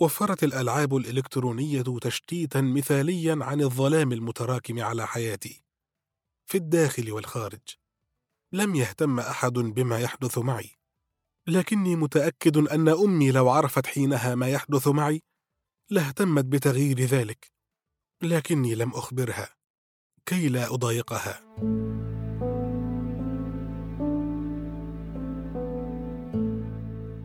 وفرت 0.00 0.44
الألعاب 0.44 0.96
الإلكترونية 0.96 1.84
تشتيتا 2.02 2.60
مثاليا 2.60 3.38
عن 3.40 3.60
الظلام 3.60 4.12
المتراكم 4.12 4.80
على 4.80 5.06
حياتي. 5.06 5.64
في 6.46 6.58
الداخل 6.58 7.12
والخارج. 7.12 7.60
لم 8.52 8.74
يهتم 8.74 9.20
أحد 9.20 9.52
بما 9.52 9.98
يحدث 9.98 10.38
معي. 10.38 10.70
لكني 11.46 11.96
متأكد 11.96 12.56
أن 12.56 12.88
أمي 12.88 13.30
لو 13.30 13.48
عرفت 13.50 13.86
حينها 13.86 14.34
ما 14.34 14.48
يحدث 14.48 14.88
معي 14.88 15.22
لاهتمت 15.90 16.44
بتغيير 16.44 17.00
ذلك. 17.00 17.52
لكني 18.22 18.74
لم 18.74 18.90
أخبرها. 18.90 19.56
كي 20.26 20.48
لا 20.48 20.74
أضايقها. 20.74 21.56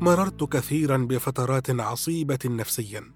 مررت 0.01 0.43
كثيرا 0.43 0.98
بفترات 0.98 1.70
عصيبة 1.70 2.39
نفسيا 2.46 3.13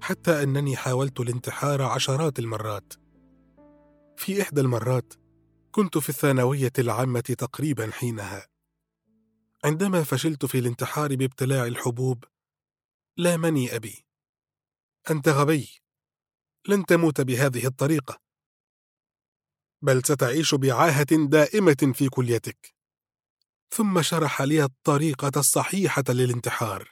حتى 0.00 0.42
أنني 0.42 0.76
حاولت 0.76 1.20
الانتحار 1.20 1.82
عشرات 1.82 2.38
المرات. 2.38 2.92
في 4.16 4.42
إحدى 4.42 4.60
المرات 4.60 5.14
كنت 5.70 5.98
في 5.98 6.08
الثانوية 6.08 6.72
العامة 6.78 7.20
تقريبا 7.20 7.90
حينها. 7.90 8.48
عندما 9.64 10.02
فشلت 10.02 10.46
في 10.46 10.58
الانتحار 10.58 11.16
بابتلاع 11.16 11.66
الحبوب 11.66 12.24
لامني 13.16 13.76
أبي 13.76 14.04
أنت 15.10 15.28
غبي 15.28 15.68
لن 16.68 16.86
تموت 16.86 17.20
بهذه 17.20 17.66
الطريقة. 17.66 18.20
بل 19.82 20.02
ستعيش 20.04 20.54
بعاهة 20.54 21.26
دائمة 21.28 21.92
في 21.94 22.08
كليتك. 22.08 22.77
ثم 23.70 24.02
شرح 24.02 24.42
لي 24.42 24.64
الطريقة 24.64 25.32
الصحيحة 25.36 26.04
للانتحار. 26.08 26.88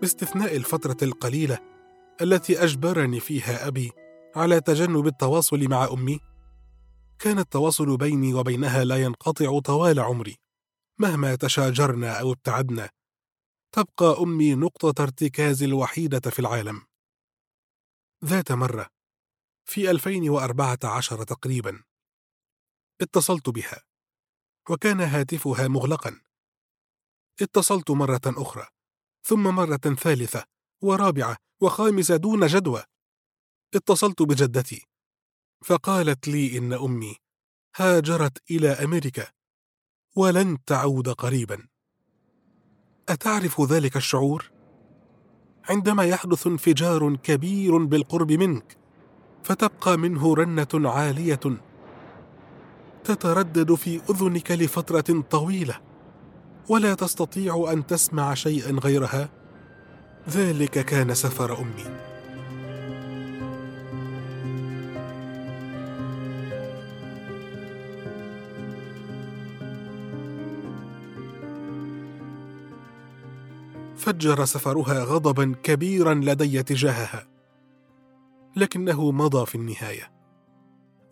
باستثناء 0.00 0.56
الفترة 0.56 0.96
القليلة 1.02 1.58
التي 2.22 2.64
أجبرني 2.64 3.20
فيها 3.20 3.68
أبي 3.68 3.92
على 4.36 4.60
تجنب 4.60 5.06
التواصل 5.06 5.68
مع 5.68 5.84
أمي، 5.84 6.20
كان 7.18 7.38
التواصل 7.38 7.96
بيني 7.96 8.34
وبينها 8.34 8.84
لا 8.84 9.02
ينقطع 9.02 9.58
طوال 9.58 10.00
عمري، 10.00 10.36
مهما 11.00 11.34
تشاجرنا 11.34 12.20
أو 12.20 12.32
ابتعدنا، 12.32 12.90
تبقى 13.72 14.22
أمي 14.22 14.54
نقطة 14.54 15.02
ارتكاز 15.02 15.62
الوحيدة 15.62 16.30
في 16.30 16.38
العالم. 16.38 16.82
ذات 18.24 18.52
مرة، 18.52 18.86
في 19.68 19.90
2014 19.90 21.22
تقريبا، 21.24 21.82
اتصلت 23.00 23.48
بها، 23.50 23.82
وكان 24.70 25.00
هاتفها 25.00 25.68
مغلقا. 25.68 26.20
اتصلت 27.42 27.90
مرة 27.90 28.20
أخرى، 28.26 28.66
ثم 29.26 29.42
مرة 29.42 29.76
ثالثة 29.76 30.44
ورابعة 30.82 31.36
وخامسة 31.62 32.16
دون 32.16 32.46
جدوى 32.46 32.84
اتصلت 33.76 34.22
بجدتي 34.22 34.86
فقالت 35.64 36.28
لي 36.28 36.58
إن 36.58 36.72
أمي 36.72 37.16
هاجرت 37.76 38.38
إلى 38.50 38.68
أمريكا 38.68 39.26
ولن 40.16 40.64
تعود 40.66 41.08
قريبا. 41.08 41.66
أتعرف 43.08 43.60
ذلك 43.60 43.96
الشعور؟ 43.96 44.50
عندما 45.68 46.04
يحدث 46.04 46.46
انفجار 46.46 47.16
كبير 47.16 47.84
بالقرب 47.84 48.32
منك 48.32 48.76
فتبقى 49.44 49.96
منه 49.96 50.34
رنة 50.34 50.68
عالية 50.74 51.40
تتردد 53.04 53.74
في 53.74 54.00
أذنك 54.10 54.50
لفترة 54.50 55.24
طويلة 55.30 55.80
ولا 56.68 56.94
تستطيع 56.94 57.72
أن 57.72 57.86
تسمع 57.86 58.34
شيئا 58.34 58.72
غيرها؟ 58.72 59.28
ذلك 60.28 60.70
كان 60.70 61.14
سفر 61.14 61.60
أمي. 61.60 62.13
فجر 74.04 74.44
سفرها 74.44 75.04
غضبا 75.04 75.54
كبيرا 75.62 76.14
لدي 76.14 76.62
تجاهها. 76.62 77.28
لكنه 78.56 79.10
مضى 79.10 79.46
في 79.46 79.54
النهاية. 79.54 80.12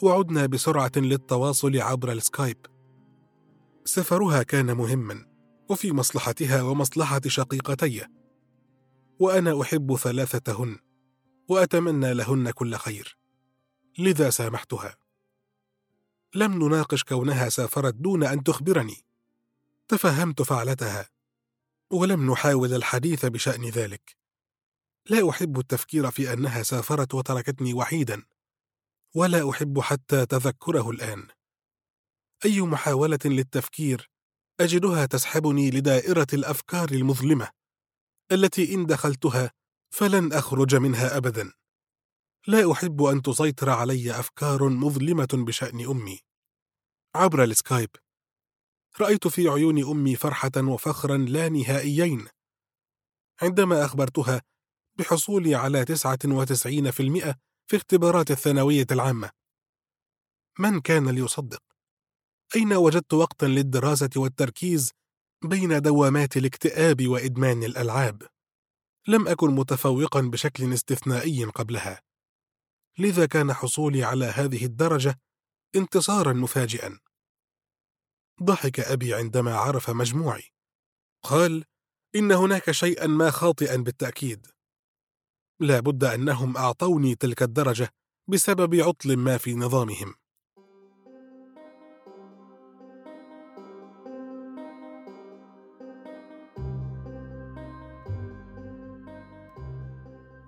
وعدنا 0.02 0.46
بسرعة 0.46 0.92
للتواصل 0.96 1.81
عبر 1.81 2.12
السكايب. 2.12 2.66
سفرها 3.85 4.42
كان 4.42 4.76
مهما 4.76 5.26
وفي 5.70 5.92
مصلحتها 5.92 6.62
ومصلحة 6.62 7.20
شقيقتي. 7.26 8.07
وأنا 9.18 9.62
أحب 9.62 9.96
ثلاثتهن 9.96 10.78
وأتمنى 11.48 12.14
لهن 12.14 12.50
كل 12.50 12.74
خير. 12.74 13.18
لذا 13.98 14.31
سامحتها. 14.31 14.96
لم 16.35 16.64
نناقش 16.64 17.05
كونها 17.05 17.48
سافرت 17.48 17.94
دون 17.94 18.24
أن 18.24 18.42
تخبرني. 18.42 18.96
تفهمت 19.88 20.42
فعلتها. 20.42 21.12
ولم 21.92 22.33
نحاول 22.33 22.74
الحديث 22.74 23.26
بشأن 23.26 23.64
ذلك. 23.64 24.16
لا 25.11 25.31
أحب 25.31 25.59
التفكير 25.59 26.11
في 26.11 26.33
أنها 26.33 26.62
سافرت 26.62 27.14
وتركتني 27.14 27.74
وحيدا 27.74 28.22
ولا 29.14 29.50
أحب 29.50 29.81
حتى 29.81 30.26
تذكره 30.26 30.90
الآن. 30.90 31.28
أي 32.44 32.61
محاولة 32.61 33.18
للتفكير 33.24 34.11
أجدها 34.61 35.07
تسحبني 35.07 35.70
لدائرة 35.70 36.26
الأفكار 36.33 36.90
المظلمة 36.90 37.48
التي 38.33 38.74
إن 38.74 38.87
دخلتها 38.87 39.52
فلن 39.94 40.33
أخرج 40.33 40.74
منها 40.74 41.16
ابدا. 41.16 41.52
لا 42.46 42.72
أحب 42.72 43.02
أن 43.02 43.22
تسيطر 43.22 43.70
علي 43.70 44.18
أفكار 44.18 44.68
مظلمة 44.68 45.28
بشأن 45.33 45.87
أمي. 45.90 46.20
عبر 47.14 47.44
السكايب. 47.44 47.90
رأيت 49.00 49.28
في 49.28 49.48
عيون 49.48 49.85
أمي 49.85 50.16
فرحة 50.16 50.50
وفخرا 50.57 51.16
لا 51.16 51.48
نهائيين. 51.48 52.28
عندما 53.42 53.85
أخبرتها 53.85 54.42
بحصولي 54.98 55.55
على 55.55 55.85
99% 55.85 57.35
في 57.66 57.76
اختبارات 57.76 58.31
الثانوية 58.31 58.87
العامة. 58.90 59.31
من 60.59 60.81
كان 60.81 61.09
ليصدق؟ 61.09 61.62
أين 62.57 62.72
وجدت 62.72 63.14
وقتا 63.14 63.46
للدراسة 63.46 64.11
والتركيز 64.16 64.90
بين 65.44 65.81
دوامات 65.81 66.37
الاكتئاب 66.37 67.09
وإدمان 67.09 67.62
الألعاب؟ 67.62 68.22
لم 69.09 69.28
أكن 69.28 69.50
متفوقا 69.50 70.20
بشكل 70.20 70.72
استثنائي 70.72 71.44
قبلها. 71.44 72.02
لذا 72.98 73.26
كان 73.26 73.52
حصولي 73.52 74.05
على 74.05 74.24
هذه 74.24 74.64
الدرجة 74.64 75.20
انتصارا 75.76 76.33
مفاجئا. 76.33 76.98
ضحك 78.42 78.81
أبي 78.81 79.14
عندما 79.14 79.57
عرف 79.57 79.90
مجموعي. 79.90 80.42
قال 81.22 81.64
إن 82.16 82.33
هناك 82.33 82.70
شيئا 82.70 83.07
ما 83.07 83.31
خاطئا 83.31 83.76
بالتأكيد. 83.76 84.46
لا 85.61 85.81
بد 85.81 86.05
أنهم 86.05 86.57
أعطوني 86.57 87.14
تلك 87.14 87.42
الدرجة 87.42 87.88
بسبب 88.28 88.74
عطل 88.74 89.16
ما 89.16 89.38
في 89.38 89.55
نظامهم. 89.55 90.14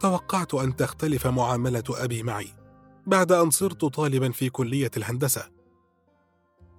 توقعت 0.01 0.55
أن 0.55 0.77
تختلف 0.77 1.27
معاملة 1.27 1.85
أبي 1.91 2.23
معي 2.23 2.49
بعد 3.07 3.33
أن 3.33 3.51
صرت 3.51 3.85
طالبا 3.85 4.31
في 4.31 4.51
كلية 4.51 4.91
الهندسة. 4.97 5.54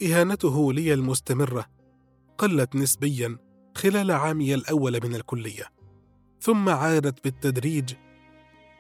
إهانته 0.03 0.73
لي 0.73 0.93
المستمرة 0.93 1.65
قلت 2.37 2.75
نسبيا 2.75 3.37
خلال 3.75 4.11
عامي 4.11 4.53
الأول 4.53 4.99
من 5.03 5.15
الكلية 5.15 5.63
ثم 6.41 6.69
عادت 6.69 7.23
بالتدريج 7.23 7.93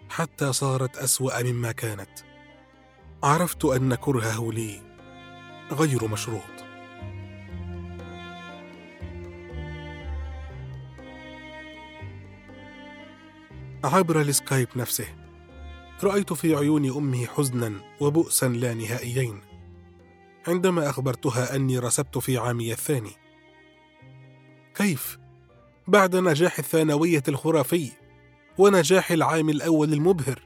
حتى 0.09 0.53
صارت 0.53 0.97
أسوأ 0.97 1.43
مما 1.43 1.71
كانت. 1.71 2.09
عرفت 3.23 3.65
أن 3.65 3.95
كرهه 3.95 4.51
لي 4.51 4.81
غير 5.71 6.07
مشروط. 6.07 6.41
عبر 13.83 14.21
السكايب 14.21 14.67
نفسه 14.75 15.07
رأيت 16.03 16.33
في 16.33 16.55
عيون 16.55 16.97
أمي 16.97 17.27
حزنا 17.27 17.73
وبؤسا 17.99 18.45
لا 18.45 18.73
نهائيين. 18.73 19.54
عندما 20.47 20.89
أخبرتها 20.89 21.55
أني 21.55 21.79
رسبت 21.79 22.17
في 22.17 22.37
عامي 22.37 22.71
الثاني 22.71 23.11
كيف؟ 24.75 25.19
بعد 25.87 26.15
نجاح 26.15 26.59
الثانوية 26.59 27.23
الخرافي 27.27 27.91
ونجاح 28.57 29.11
العام 29.11 29.49
الأول 29.49 29.93
المبهر 29.93 30.41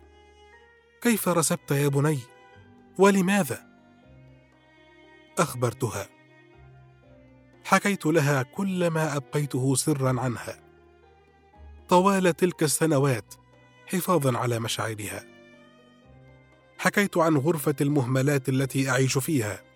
كيف 1.02 1.28
رسبت 1.30 1.72
يا 1.72 1.88
بني؟ 1.88 2.20
ولماذا؟ 2.98 3.70
أخبرتها 5.40 6.10
حكيت 7.64 8.06
لها 8.06 8.44
كل 8.44 8.88
ما 8.88 9.16
أبقيته 9.16 9.76
سرا 9.76 10.20
عنها 10.20 10.60
طوال 11.90 12.36
تلك 12.36 12.64
السنوات 12.64 13.34
حفاظا 13.88 14.38
على 14.38 14.60
مشاعرها 14.60 15.24
حكيت 16.78 17.18
عن 17.18 17.38
غرفة 17.38 17.76
المهملات 17.82 18.50
التي 18.50 18.90
أعيش 18.90 19.18
فيها 19.18 19.69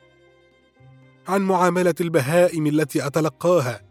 عن 1.28 1.42
معاملة 1.42 1.96
البهائم 2.02 2.68
التي 2.68 3.08
أتلقاها 3.08 3.82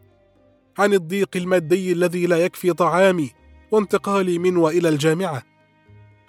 عن 0.78 0.94
الضيق 0.94 1.36
المادي 1.36 1.92
الذي 1.92 2.26
لا 2.26 2.44
يكفي 2.44 2.72
طعامي 2.72 3.30
وانتقالي 3.70 4.38
من 4.38 4.56
وإلى 4.56 4.88
الجامعة 4.88 5.42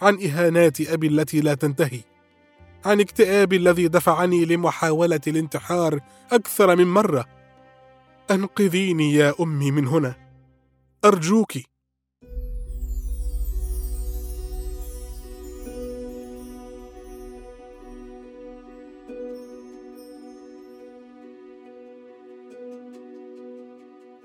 عن 0.01 0.21
إهانات 0.23 0.81
أبي 0.81 1.07
التي 1.07 1.41
لا 1.41 1.53
تنتهي 1.53 1.99
عن 2.85 2.99
اكتئابي 2.99 3.55
الذي 3.55 3.87
دفعني 3.87 4.45
لمحاولة 4.45 5.21
الانتحار 5.27 5.99
أكثر 6.31 6.75
من 6.75 6.87
مرة. 6.87 7.25
أنقذيني 8.31 9.13
يا 9.13 9.33
أمي 9.39 9.71
من 9.71 9.87
هنا. 9.87 10.15
أرجوك 11.05 11.53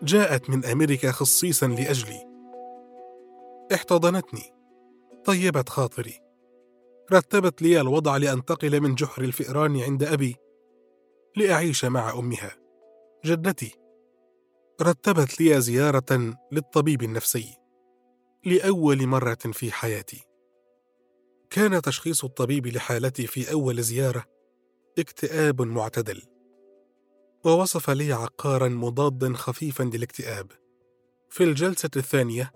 جاءت 0.02 0.50
من 0.50 0.64
أمريكا 0.64 1.12
خصيصا 1.12 1.66
لأجلي. 1.66 2.28
احتضنتني. 3.74 4.54
طيبت 5.24 5.68
خاطري. 5.68 6.20
رتبت 7.12 7.62
لي 7.62 7.80
الوضع 7.80 8.16
لأنتقل 8.16 8.80
من 8.80 8.94
جحر 8.94 9.22
الفئران 9.22 9.80
عند 9.80 10.02
أبي 10.02 10.36
لأعيش 11.36 11.84
مع 11.84 12.18
أمها 12.18 12.56
جدتي. 13.24 13.74
رتبت 14.82 15.40
لي 15.40 15.60
زيارة 15.60 16.36
للطبيب 16.52 17.02
النفسي 17.02 17.56
لأول 18.44 19.06
مرة 19.06 19.38
في 19.52 19.72
حياتي. 19.72 20.24
كان 21.50 21.82
تشخيص 21.82 22.24
الطبيب 22.24 22.66
لحالتي 22.66 23.26
في 23.26 23.52
أول 23.52 23.82
زيارة 23.82 24.24
اكتئاب 24.98 25.62
معتدل. 25.62 26.22
ووصف 27.48 27.90
لي 27.90 28.12
عقارا 28.12 28.68
مضادا 28.68 29.34
خفيفا 29.34 29.82
للاكتئاب. 29.82 30.52
في 31.30 31.44
الجلسة 31.44 31.90
الثانية 31.96 32.52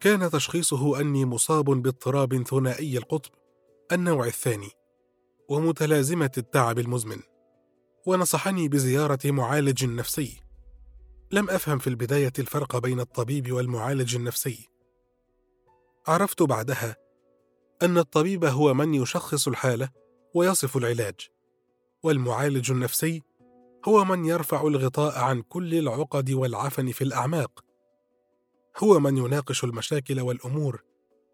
كان 0.00 0.30
تشخيصه 0.30 1.00
أني 1.00 1.24
مصاب 1.24 1.64
باضطراب 1.64 2.42
ثنائي 2.42 2.98
القطب 2.98 3.30
النوع 3.92 4.26
الثاني 4.26 4.70
ومتلازمة 5.48 6.30
التعب 6.38 6.78
المزمن 6.78 7.20
ونصحني 8.06 8.68
بزيارة 8.68 9.18
معالج 9.24 9.84
نفسي. 9.84 10.40
لم 11.32 11.50
أفهم 11.50 11.78
في 11.78 11.86
البداية 11.86 12.32
الفرق 12.38 12.76
بين 12.78 13.00
الطبيب 13.00 13.52
والمعالج 13.52 14.16
النفسي. 14.16 14.68
عرفت 16.06 16.42
بعدها 16.42 16.96
أن 17.82 17.98
الطبيب 17.98 18.44
هو 18.44 18.74
من 18.74 18.94
يشخص 18.94 19.48
الحالة 19.48 19.88
ويصف 20.34 20.76
العلاج 20.76 21.28
والمعالج 22.02 22.70
النفسي 22.70 23.22
هو 23.84 24.04
من 24.04 24.24
يرفع 24.24 24.62
الغطاء 24.66 25.18
عن 25.18 25.42
كل 25.42 25.74
العقد 25.74 26.30
والعفن 26.30 26.92
في 26.92 27.04
الأعماق. 27.04 27.64
هو 28.78 29.00
من 29.00 29.16
يناقش 29.16 29.64
المشاكل 29.64 30.20
والأمور 30.20 30.82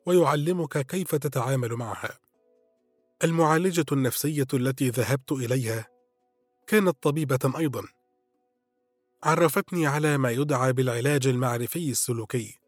ويعلمك 0.06 0.86
كيف 0.86 1.14
تتعامل 1.14 1.74
معها. 1.74 2.18
المعالجة 3.24 3.84
النفسية 3.92 4.46
التي 4.54 4.88
ذهبت 4.88 5.32
إليها 5.32 5.88
كانت 6.66 7.02
طبيبة 7.02 7.52
أيضا. 7.58 7.82
عرفتني 9.22 9.86
على 9.86 10.18
ما 10.18 10.30
يدعى 10.30 10.72
بالعلاج 10.72 11.26
المعرفي 11.26 11.90
السلوكي 11.90 12.58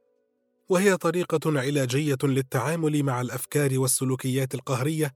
وهي 0.69 0.97
طريقة 0.97 1.61
علاجية 1.61 2.19
للتعامل 2.23 3.03
مع 3.03 3.21
الأفكار 3.21 3.79
والسلوكيات 3.79 4.55
القهرية 4.55 5.15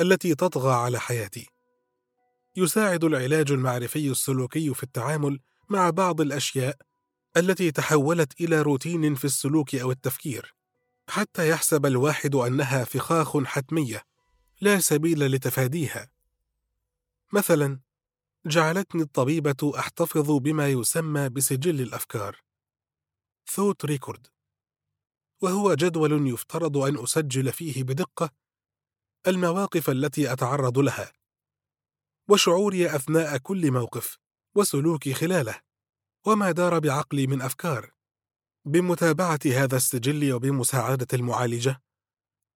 التي 0.00 0.34
تطغى 0.34 0.72
على 0.72 1.00
حياتي. 1.00 1.57
يساعد 2.56 3.04
العلاج 3.04 3.52
المعرفي 3.52 4.10
السلوكي 4.10 4.74
في 4.74 4.82
التعامل 4.82 5.40
مع 5.68 5.90
بعض 5.90 6.20
الأشياء 6.20 6.76
التي 7.36 7.70
تحولت 7.70 8.40
إلى 8.40 8.62
روتين 8.62 9.14
في 9.14 9.24
السلوك 9.24 9.74
أو 9.74 9.90
التفكير 9.90 10.54
حتى 11.08 11.48
يحسب 11.48 11.86
الواحد 11.86 12.34
أنها 12.34 12.84
فخاخ 12.84 13.44
حتمية 13.44 14.02
لا 14.60 14.80
سبيل 14.80 15.26
لتفاديها. 15.26 16.10
مثلا 17.32 17.80
جعلتني 18.46 19.02
الطبيبة 19.02 19.72
أحتفظ 19.78 20.30
بما 20.30 20.68
يسمى 20.68 21.28
بسجل 21.28 21.80
الأفكار. 21.80 22.42
ثوت 23.46 23.84
ريكورد 23.84 24.26
وهو 25.40 25.74
جدول 25.74 26.28
يفترض 26.28 26.76
أن 26.76 27.02
أسجل 27.02 27.52
فيه 27.52 27.82
بدقة 27.82 28.30
المواقف 29.26 29.90
التي 29.90 30.32
أتعرض 30.32 30.78
لها. 30.78 31.12
وشعوري 32.30 32.96
أثناء 32.96 33.38
كل 33.38 33.70
موقف 33.72 34.18
وسلوكي 34.56 35.14
خلاله. 35.14 35.60
وما 36.26 36.50
دار 36.50 36.78
بعقلي 36.78 37.26
من 37.26 37.42
أفكار. 37.42 37.90
بمتابعة 38.64 39.38
هذا 39.46 39.76
السجل 39.76 40.32
وبمساعدة 40.32 41.06
المعالجة 41.12 41.82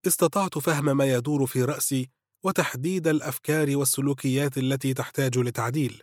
استطعت 0.06 0.58
فهم 0.58 0.96
ما 0.96 1.04
يدور 1.04 1.46
في 1.46 1.64
رأسي 1.64 2.10
وتحديد 2.44 3.06
الأفكار 3.08 3.76
والسلوكيات 3.76 4.58
التي 4.58 4.94
تحتاج 4.94 5.38
لتعديل. 5.38 6.02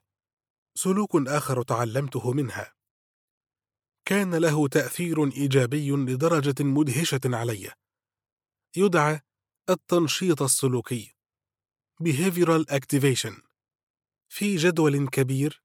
سلوك 0.77 1.27
آخر 1.27 1.63
تعلمته 1.63 2.31
منها. 2.31 2.73
كان 4.05 4.35
له 4.35 4.67
تأثير 4.67 5.31
إيجابي 5.31 5.91
لدرجة 5.91 6.63
مدهشة 6.63 7.21
علي. 7.25 7.71
يدعى 8.77 9.19
التنشيط 9.69 10.41
السلوكي 10.41 11.15
behavioral 12.03 12.65
activation. 12.71 13.48
في 14.29 14.55
جدول 14.55 15.07
كبير 15.07 15.63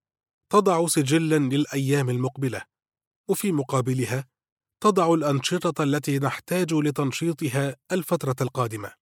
تضع 0.53 0.87
سجلا 0.87 1.39
للأيام 1.39 2.11
المقبلة 2.11 2.63
وفي 3.29 3.53
مقابلها 3.53 4.27
تضع 4.81 5.15
الأنشطة 5.15 5.83
التي 5.83 6.19
نحتاج 6.19 6.75
لتنشيطها 6.75 7.77
الفترة 7.93 8.37
القادمة. 8.41 8.93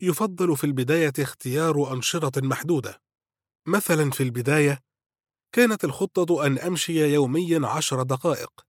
يفضل 0.00 0.56
في 0.56 0.64
البداية 0.64 1.12
اختيار 1.18 1.92
أنشطة 1.92 2.40
محدودة. 2.40 3.02
مثلا 3.66 4.10
في 4.10 4.22
البداية 4.22 4.80
كانت 5.52 5.84
الخطة 5.84 6.46
أن 6.46 6.58
أمشي 6.58 7.14
يوميا 7.14 7.66
عشر 7.66 8.02
دقائق 8.02 8.66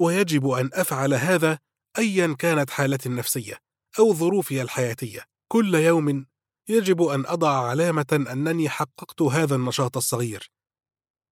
ويجب 0.00 0.48
أن 0.48 0.70
أفعل 0.72 1.14
هذا 1.14 1.58
ايا 1.98 2.34
كانت 2.38 2.70
حالتي 2.70 3.08
النفسية 3.08 3.58
أو 3.98 4.14
ظروفي 4.14 4.62
الحياتية. 4.62 5.24
كل 5.48 5.74
يوم 5.74 6.26
يجب 6.68 7.02
أن 7.02 7.26
أضع 7.26 7.68
علامة 7.68 8.26
أنني 8.32 8.68
حققت 8.68 9.22
هذا 9.22 9.54
النشاط 9.54 9.96
الصغير. 9.96 10.50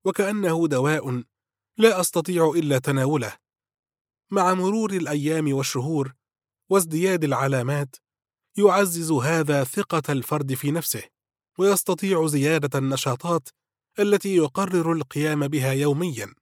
وكأنه 0.05 0.69
دواء 0.69 1.23
لا 1.79 2.01
أستطيع 2.01 2.53
إلا 2.57 2.79
تناوله. 2.79 3.37
مع 4.31 4.55
مرور 4.55 4.93
الأيام 4.93 5.55
والشهور 5.55 6.15
وازدياد 6.71 7.25
العلامات 7.25 7.97
يعزز 8.59 9.13
هذا 9.13 9.65
ثقة 9.65 10.03
الفرد 10.13 10.55
في 10.55 10.71
نفسه 10.71 11.03
ويستطيع 11.59 12.27
زيادة 12.27 12.79
النشاطات 12.79 13.49
التي 13.99 14.37
يقرر 14.37 14.93
القيام 14.93 15.49
بها 15.49 15.73
يوميا. 15.73 16.35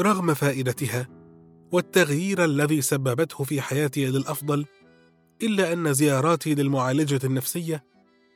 رغم 0.00 0.34
فائدتها 0.34 1.08
والتغيير 1.72 2.44
الذي 2.44 2.82
سببته 2.82 3.44
في 3.44 3.60
حياتي 3.60 4.06
للأفضل 4.06 4.66
إلا 5.42 5.72
أن 5.72 5.92
زياراتي 5.92 6.54
للمعالجة 6.54 7.20
النفسية 7.24 7.84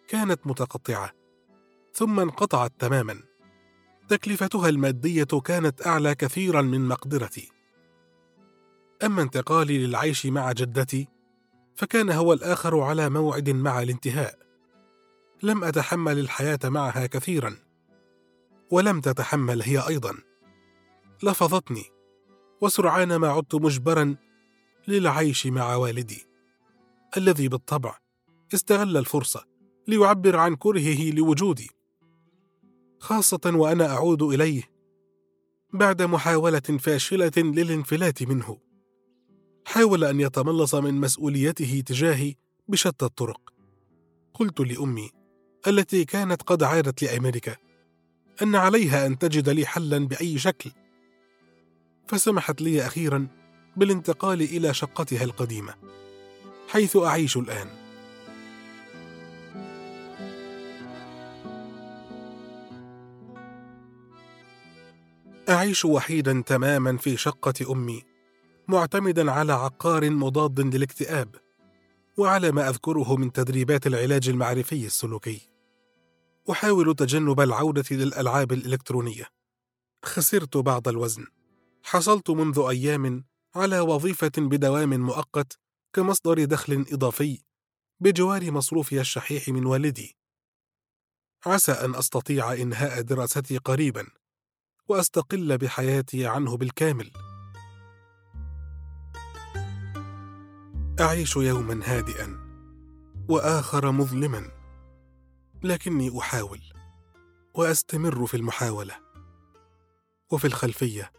كانت 0.09 0.47
متقطعة 0.47 1.12
ثم 1.92 2.21
انقطعت 2.21 2.73
تماما. 2.79 3.23
تكلفتها 4.09 4.68
المادية 4.68 5.25
كانت 5.25 5.87
أعلى 5.87 6.14
كثيرا 6.14 6.62
من 6.62 6.88
مقدرتي. 6.88 7.49
أما 9.05 9.23
انتقالي 9.23 9.87
للعيش 9.87 10.27
مع 10.27 10.53
جدتي 10.53 11.09
فكان 11.77 12.11
هو 12.11 12.33
الآخر 12.33 12.81
على 12.81 13.11
موعد 13.11 13.51
مع 13.51 13.83
الانتهاء. 13.83 14.38
لم 15.42 15.64
أتحمل 15.64 16.18
الحياة 16.18 16.59
معها 16.64 17.07
كثيرا 17.07 17.57
ولم 18.71 19.01
تتحمل 19.01 19.62
هي 19.62 19.88
أيضا. 19.88 20.14
لفظتني. 21.22 21.85
وسرعان 22.61 23.16
ما 23.16 23.28
عدت 23.28 23.54
مجبرا 23.54 24.16
للعيش 24.88 25.46
مع 25.46 25.74
والدي 25.76 26.26
الذي 27.16 27.48
بالطبع 27.48 27.98
استغل 28.54 28.96
الفرصة 28.96 29.44
ليعبر 29.88 30.37
عن 30.37 30.57
كرهه 30.57 31.11
لوجودي. 31.11 31.70
خاصة 33.00 33.40
وأنا 33.46 33.90
أعود 33.90 34.22
إليه 34.22 34.62
بعد 35.72 36.02
محاولة 36.02 36.61
فاشلة 36.61 37.33
للانفلات 37.37 38.22
منه. 38.22 38.59
حاول 39.66 40.04
أن 40.04 40.20
يتملص 40.20 40.74
من 40.74 40.94
مسؤوليته 40.94 41.83
تجاهي 41.87 42.35
بشتى 42.68 43.04
الطرق. 43.04 43.52
قلت 44.35 44.61
لأمي 44.61 45.11
التي 45.66 46.04
كانت 46.04 46.42
قد 46.42 46.62
عادت 46.62 47.02
لأمريكا 47.02 47.57
أن 48.42 48.54
عليها 48.54 49.07
أن 49.07 49.18
تجد 49.18 49.48
لي 49.48 49.66
حلا 49.66 49.98
بأي 49.98 50.38
شكل. 50.38 50.70
فسمحت 52.09 52.62
لي 52.62 52.87
أخيرا 52.87 53.27
بالانتقال 53.77 54.42
إلى 54.42 54.75
شقتها 54.75 55.25
القديمة 55.25 55.75
حيث 56.68 56.97
أعيش 56.97 57.37
الآن. 57.37 57.68
أعيش 65.49 65.85
وحيدا 65.85 66.42
تماما 66.47 66.97
في 66.97 67.16
شقة 67.16 67.73
أمي 67.73 68.03
معتمدا 68.68 69.31
على 69.31 69.53
عقار 69.53 70.11
مضاد 70.11 70.61
للاكتئاب 70.75 71.35
وعلى 72.16 72.53
ما 72.53 72.68
أذكره 72.68 73.16
من 73.16 73.33
تدريبات 73.33 73.87
العلاج 73.87 74.29
المعرفي 74.29 74.87
السلوكي. 74.87 75.49
أحاول 76.51 76.94
تجنب 76.94 77.40
العودة 77.40 77.85
للألعاب 77.90 78.53
الإلكترونية. 78.53 79.25
خسرت 80.05 80.57
بعض 80.57 80.88
الوزن. 80.88 81.27
حصلت 81.90 82.31
منذ 82.31 82.59
أيام 82.68 83.24
على 83.55 83.81
وظيفة 83.81 84.33
بدوام 84.38 85.01
مؤقت 85.01 85.59
كمصدر 85.92 86.44
دخل 86.44 86.87
إضافي 86.92 87.42
بجوار 88.01 88.51
مصروفي 88.51 89.01
الشحيح 89.01 89.48
من 89.48 89.66
والدي. 89.66 90.16
عسى 91.46 91.72
أن 91.72 91.94
أستطيع 91.94 92.53
إنهاء 92.53 93.01
دراستي 93.01 93.59
قريبا 93.59 94.07
وأستقل 94.88 95.59
بحياتي 95.59 96.27
عنه 96.27 96.57
بالكامل. 96.57 97.11
أعيش 101.01 101.37
يوما 101.37 101.81
هادئا 101.85 102.38
وآخر 103.29 103.90
مظلما 103.90 104.51
لكني 105.62 106.18
أحاول 106.18 106.61
وأستمر 107.55 108.27
في 108.27 108.37
المحاولة 108.37 108.94
وفي 110.31 110.46
الخلفية 110.46 111.17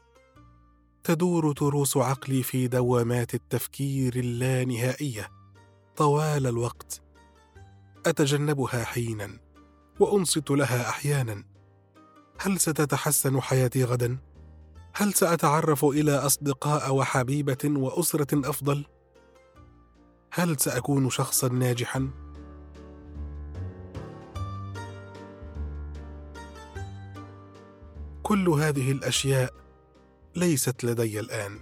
تدور 1.09 1.53
تروس 1.53 1.97
عقلي 1.97 2.43
في 2.43 2.67
دوامات 2.67 3.33
التفكير 3.33 4.15
اللانهائية 4.15 5.29
طوال 5.97 6.47
الوقت. 6.47 7.01
أتجنبها 8.05 8.83
حينا 8.83 9.39
وأنصت 9.99 10.51
لها 10.51 10.89
أحيانا. 10.89 11.43
هل 12.39 12.59
ستتحسن 12.59 13.41
حياتي 13.41 13.83
غدا؟ 13.83 14.17
هل 14.95 15.13
سأتعرف 15.13 15.85
إلى 15.85 16.11
أصدقاء 16.11 16.93
وحبيبة 16.93 17.57
وأسرة 17.65 18.49
أفضل؟ 18.49 18.85
هل 20.33 20.59
سأكون 20.59 21.09
شخصا 21.09 21.47
ناجحا؟ 21.47 22.09
كل 28.23 28.49
هذه 28.49 28.91
الأشياء 28.91 29.68
ليست 30.35 30.83
لدي 30.83 31.19
الآن. 31.19 31.59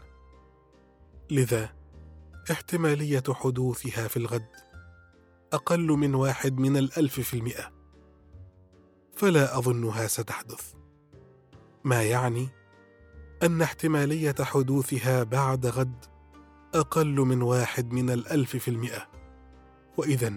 لذا 1.31 1.69
احتمالية 2.51 3.23
حدوثها 3.29 4.07
في 4.07 4.17
الغد 4.17 4.47
أقل 5.53 5.87
من 5.87 6.15
واحد 6.15 6.57
من 6.57 6.77
الألف 6.77 7.19
في 7.19 7.33
المئة. 7.33 7.71
فلا 9.15 9.57
أظنها 9.57 10.07
ستحدث. 10.07 10.73
ما 11.83 12.03
يعني 12.03 12.49
أن 13.43 13.61
احتمالية 13.61 14.35
حدوثها 14.39 15.23
بعد 15.23 15.65
غد 15.65 16.05
أقل 16.73 17.15
من 17.15 17.41
واحد 17.41 17.91
من 17.91 18.09
الألف 18.09 18.55
في 18.55 18.67
المئة؟ 18.67 19.07
واذا 19.97 20.33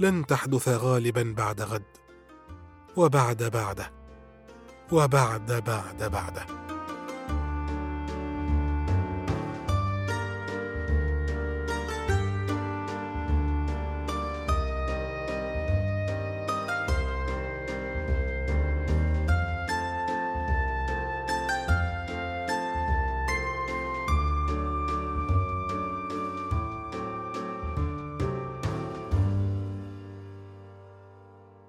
لن 0.00 0.26
تحدث 0.26 0.68
غالبا 0.68 1.34
بعد 1.36 1.60
غد. 1.60 1.84
وبعد 2.96 3.42
بعده. 3.42 3.92
وبعد 4.92 5.52
بعد 5.52 6.10
بعده. 6.12 6.61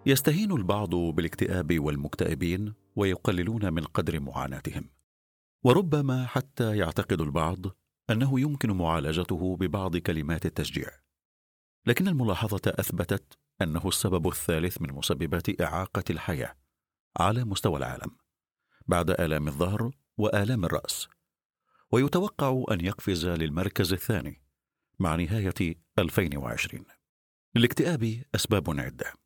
يستهين 0.06 0.52
البعض 0.52 0.96
بالاكتئاب 0.96 1.80
والمكتئبين 1.80 2.74
ويقللون 2.96 3.74
من 3.74 3.84
قدر 3.84 4.20
معاناتهم. 4.20 4.90
وربما 5.64 6.26
حتى 6.26 6.78
يعتقد 6.78 7.22
البعض 7.22 7.66
أنه 8.10 8.40
يمكن 8.40 8.72
معالجته 8.72 9.58
ببعض 9.58 9.98
كلمات 9.98 10.46
التشجيع. 10.46 10.88
لكن 11.86 12.08
الملاحظة 12.08 12.62
أثبتت 12.66 13.38
أنه 13.62 13.88
السبب 13.88 14.28
الثالث 14.28 14.82
من 14.82 14.94
مسببات 14.94 15.62
إعاقة 15.62 16.04
الحياة 16.10 16.56
على 17.20 17.44
مستوى 17.44 17.78
العالم 17.78 18.12
بعد 18.88 19.10
آلام 19.10 19.48
الظهر 19.48 19.92
وآلام 20.18 20.66
الرأس. 20.66 21.08
ويتوقع 21.92 22.64
أن 22.72 22.86
يقفز 22.86 23.26
للمركز 23.26 23.94
الثاني 23.94 24.42
مع 25.00 25.16
نهاية 25.16 25.76
2020 26.00 26.86
للاكتئاب 27.56 28.24
أسباب 28.36 28.80
عدة. 28.80 29.23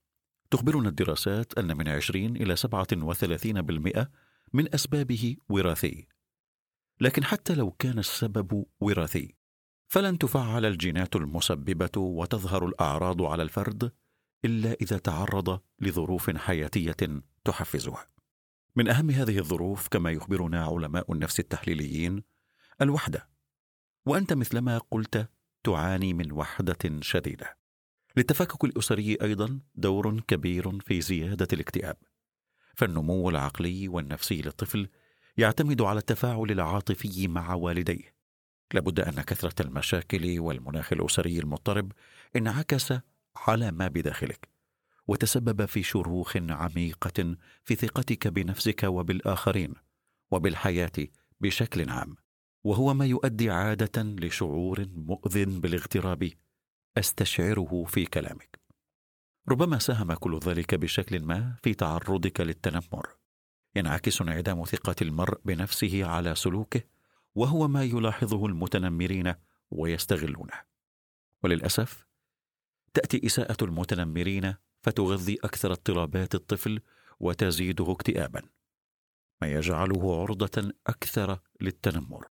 تخبرنا 0.51 0.89
الدراسات 0.89 1.57
أن 1.57 1.77
من 1.77 1.88
20 1.88 2.36
إلى 2.36 2.55
37% 2.55 4.07
من 4.53 4.73
أسبابه 4.73 5.38
وراثي. 5.49 6.07
لكن 7.01 7.23
حتى 7.23 7.55
لو 7.55 7.71
كان 7.71 7.99
السبب 7.99 8.65
وراثي 8.79 9.36
فلن 9.88 10.17
تفعل 10.17 10.65
الجينات 10.65 11.15
المسببة 11.15 12.01
وتظهر 12.01 12.65
الأعراض 12.65 13.21
على 13.21 13.43
الفرد 13.43 13.91
إلا 14.45 14.73
إذا 14.73 14.97
تعرض 14.97 15.62
لظروف 15.79 16.38
حياتية 16.38 17.21
تحفزها. 17.45 18.07
من 18.75 18.89
أهم 18.89 19.10
هذه 19.10 19.39
الظروف 19.39 19.88
كما 19.88 20.12
يخبرنا 20.12 20.65
علماء 20.65 21.13
النفس 21.13 21.39
التحليليين 21.39 22.23
الوحدة 22.81 23.29
وأنت 24.05 24.33
مثلما 24.33 24.77
قلت 24.77 25.29
تعاني 25.63 26.13
من 26.13 26.31
وحدة 26.31 27.01
شديدة. 27.01 27.57
للتفكك 28.17 28.63
الأسري 28.63 29.17
أيضا 29.21 29.60
دور 29.75 30.19
كبير 30.19 30.80
في 30.80 31.01
زيادة 31.01 31.47
الاكتئاب. 31.53 31.97
فالنمو 32.75 33.30
العقلي 33.30 33.88
والنفسي 33.88 34.41
للطفل 34.41 34.88
يعتمد 35.38 35.82
على 35.82 35.99
التفاعل 35.99 36.51
العاطفي 36.51 37.27
مع 37.27 37.53
والديه. 37.53 38.15
لابد 38.73 38.99
أن 38.99 39.21
كثرة 39.21 39.62
المشاكل 39.62 40.39
والمناخ 40.39 40.93
الأسري 40.93 41.39
المضطرب 41.39 41.91
انعكس 42.36 42.93
على 43.36 43.71
ما 43.71 43.88
بداخلك 43.88 44.49
وتسبب 45.08 45.65
في 45.65 45.84
شروخ 45.84 46.38
عميقة 46.38 47.36
في 47.63 47.75
ثقتك 47.75 48.27
بنفسك 48.27 48.84
وبالآخرين 48.84 49.73
وبالحياة 50.32 51.08
بشكل 51.41 51.89
عام 51.89 52.15
وهو 52.63 52.93
ما 52.93 53.06
يؤدي 53.06 53.51
عادة 53.51 54.03
لشعور 54.03 54.86
مؤذن 54.95 55.62
بالاغتراب. 55.62 56.30
أستشعره 56.97 57.83
في 57.88 58.05
كلامك. 58.05 58.60
ربما 59.49 59.79
ساهم 59.79 60.13
كل 60.13 60.39
ذلك 60.39 60.75
بشكل 60.75 61.19
ما 61.23 61.55
في 61.63 61.73
تعرضك 61.73 62.41
للتنمر. 62.41 63.17
ينعكس 63.75 64.21
انعدام 64.21 64.63
ثقة 64.63 64.95
المرء 65.01 65.41
بنفسه 65.45 66.05
على 66.05 66.36
سلوكه 66.36 66.81
وهو 67.36 67.67
ما 67.67 67.83
يلاحظه 67.83 68.45
المتنمرين 68.45 69.33
ويستغلونه. 69.71 70.53
وللأسف 71.43 72.07
تأتي 72.93 73.25
إساءة 73.25 73.63
المتنمرين 73.63 74.53
فتغذي 74.81 75.38
أكثر 75.43 75.71
اضطرابات 75.71 76.36
الطفل 76.36 76.79
وتزيده 77.19 77.91
اكتئابا. 77.91 78.41
ما 79.41 79.47
يجعله 79.47 80.21
عرضة 80.21 80.73
أكثر 80.88 81.39
للتنمر. 81.62 82.27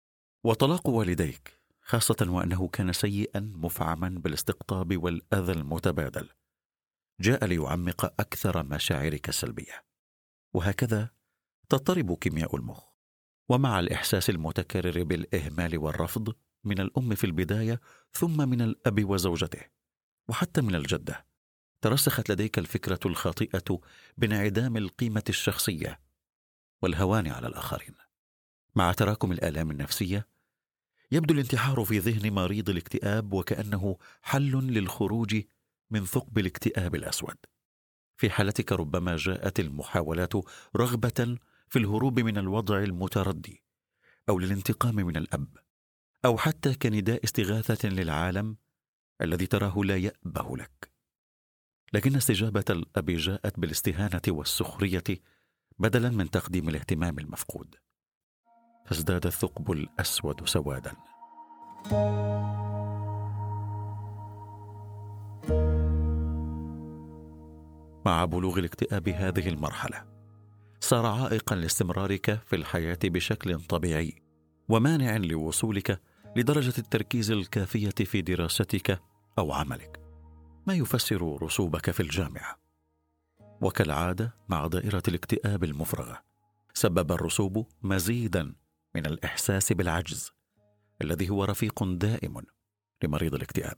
وطلاق 0.45 0.89
والديك 0.89 1.62
خاصة 1.83 2.27
وأنه 2.29 2.69
كان 2.69 2.93
سيئا 2.93 3.41
مفعما 3.41 4.09
بالاستقطاب 4.09 5.03
والأذى 5.03 5.53
المتبادل. 5.53 6.29
جاء 7.21 7.45
ليعمق 7.45 8.05
أكثر 8.21 8.63
مشاعرك 8.63 9.29
السلبية. 9.29 9.85
وهكذا 10.55 11.11
تضطرب 11.69 12.19
كيمياء 12.19 12.57
المخ. 12.57 12.93
ومع 13.49 13.81
الإحساس 13.81 14.31
المتكرر 14.31 15.03
بالإهمال 15.03 15.79
والرفض 15.79 16.35
من 16.65 16.81
الأم 16.81 17.15
في 17.15 17.25
البداية 17.25 17.81
ثم 18.13 18.49
من 18.49 18.63
الأب 18.63 19.11
وزوجته 19.11 19.61
وحتى 20.29 20.61
من 20.61 20.75
الجدة 20.75 21.27
ترسخت 21.81 22.31
لديك 22.31 22.59
الفكرة 22.59 23.01
الخاطئة 23.07 23.81
بانعدام 24.17 24.77
القيمة 24.77 25.25
الشخصية 25.29 26.01
والهوان 26.83 27.29
على 27.29 27.47
الآخرين. 27.47 27.95
مع 28.75 28.93
تراكم 28.93 29.33
الآلام 29.33 29.71
النفسية 29.71 30.29
يبدو 31.13 31.35
الانتحار 31.35 31.85
في 31.85 31.99
ذهن 31.99 32.33
مريض 32.33 32.71
الاكتئاب 32.71 33.33
وكأنه 33.33 33.99
حل 34.23 34.51
للخروج 34.51 35.43
من 35.91 36.05
ثقب 36.05 36.39
الاكتئاب 36.39 36.95
الأسود. 36.95 37.37
في 38.17 38.31
حالتك 38.31 38.73
ربما 38.73 39.17
جاءت 39.17 39.61
المحاولات 39.61 40.33
رغبة 40.77 41.39
في 41.69 41.79
الهروب 41.79 42.21
من 42.21 42.39
الوضع 42.39 42.79
المتردي 42.79 43.63
أو 44.29 44.39
للانتقام 44.39 44.95
من 44.95 45.17
الأب 45.17 45.57
أو 46.25 46.39
حتى 46.39 46.75
كنداء 46.75 47.25
استغاثة 47.25 47.89
للعالم 47.89 48.57
الذي 49.21 49.47
تراه 49.47 49.79
لا 49.85 49.97
يأبه 49.97 50.57
لك. 50.57 50.93
لكن 51.93 52.17
استجابة 52.17 52.65
الأب 52.71 53.11
جاءت 53.11 53.61
بالاستهانة 53.61 54.23
والسخرية 54.29 55.05
بدلا 55.79 56.11
من 56.11 56.31
تقديم 56.31 56.69
الاهتمام 56.69 57.19
المفقود. 57.19 57.77
فازداد 58.85 59.27
الثقب 59.27 59.71
الأسود 59.73 60.49
سوادا. 60.49 60.93
مع 68.07 68.25
بلوغ 68.25 68.59
الاكتئاب 68.59 69.09
هذه 69.09 69.49
المرحلة 69.49 70.05
صار 70.81 71.07
عائقا 71.07 71.57
لاستمرارك 71.57 72.41
في 72.47 72.57
الحياة 72.57 72.99
بشكل 73.05 73.61
طبيعي 73.61 74.23
ومانع 74.69 75.17
لوصولك 75.17 76.01
لدرجة 76.37 76.75
التركيز 76.79 77.31
الكافية 77.31 77.91
في 77.91 78.23
دراستك 78.23 79.01
أو 79.39 79.53
عملك 79.53 80.01
ما 80.67 80.75
يفسر 80.75 81.43
رسوبك 81.43 81.91
في 81.91 82.01
الجامعة. 82.01 82.57
وكالعادة 83.61 84.35
مع 84.49 84.67
دائرة 84.67 85.03
الاكتئاب 85.09 85.65
المفرغة 85.65 86.23
سبب 86.75 87.13
الرسوب 87.13 87.67
مزيدا 87.83 88.55
من 88.95 89.07
الإحساس 89.07 89.73
بالعجز 89.73 90.31
الذي 91.03 91.31
هو 91.31 91.45
رفيق 91.45 91.85
دائم 91.85 92.43
لمريض 93.03 93.35
الاكتئاب. 93.35 93.77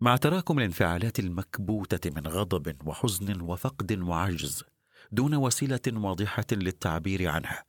مع 0.00 0.16
تراكم 0.16 0.58
الانفعالات 0.58 1.18
المكبوتة 1.18 2.10
من 2.10 2.26
غضب 2.26 2.88
وحزن 2.88 3.40
وفقد 3.40 3.98
وعجز 3.98 4.64
دون 5.12 5.34
وسيلة 5.34 5.80
واضحة 5.86 6.46
للتعبير 6.52 7.28
عنها 7.28 7.64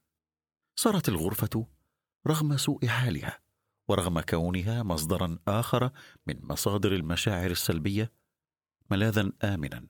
صارت 0.76 1.10
الغرفة 1.10 1.68
رغم 2.28 2.58
سوء 2.58 2.88
حالها 2.88 3.40
ورغم 3.88 4.20
كونها 4.20 4.84
مصدرا 4.84 5.40
آخر 5.48 5.92
من 6.28 6.40
مصادر 6.42 6.96
المشاعر 6.96 7.52
السلبية 7.52 8.12
ملاذا 8.92 9.32
آمنا 9.44 9.88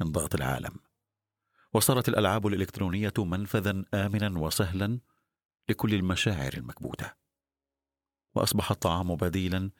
من 0.00 0.12
ضغط 0.12 0.34
العالم. 0.34 0.76
وصارت 1.72 2.08
الألعاب 2.08 2.46
الإلكترونية 2.46 3.12
منفذا 3.18 3.84
امنا 3.94 4.38
وسهلا 4.38 5.00
لكل 5.68 5.94
المشاعر 5.94 6.54
المكبوتة. 6.54 7.12
وأصبح 8.34 8.70
الطعام 8.70 9.16
بديلا 9.16 9.70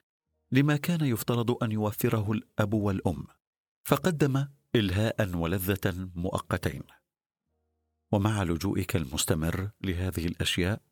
لما 0.53 0.77
كان 0.77 1.05
يفترض 1.05 1.65
أن 1.65 1.73
يوفره 1.73 2.33
الأب 2.33 2.75
والأم 2.75 3.27
فقدم 3.85 4.47
الهاء 4.75 5.37
ولذة 5.37 6.11
مؤقتين. 6.15 6.83
ومع 8.13 8.43
لجوئك 8.43 8.97
المستمر 8.97 9.71
لهذه 9.81 10.27
الأشياء 10.27 10.83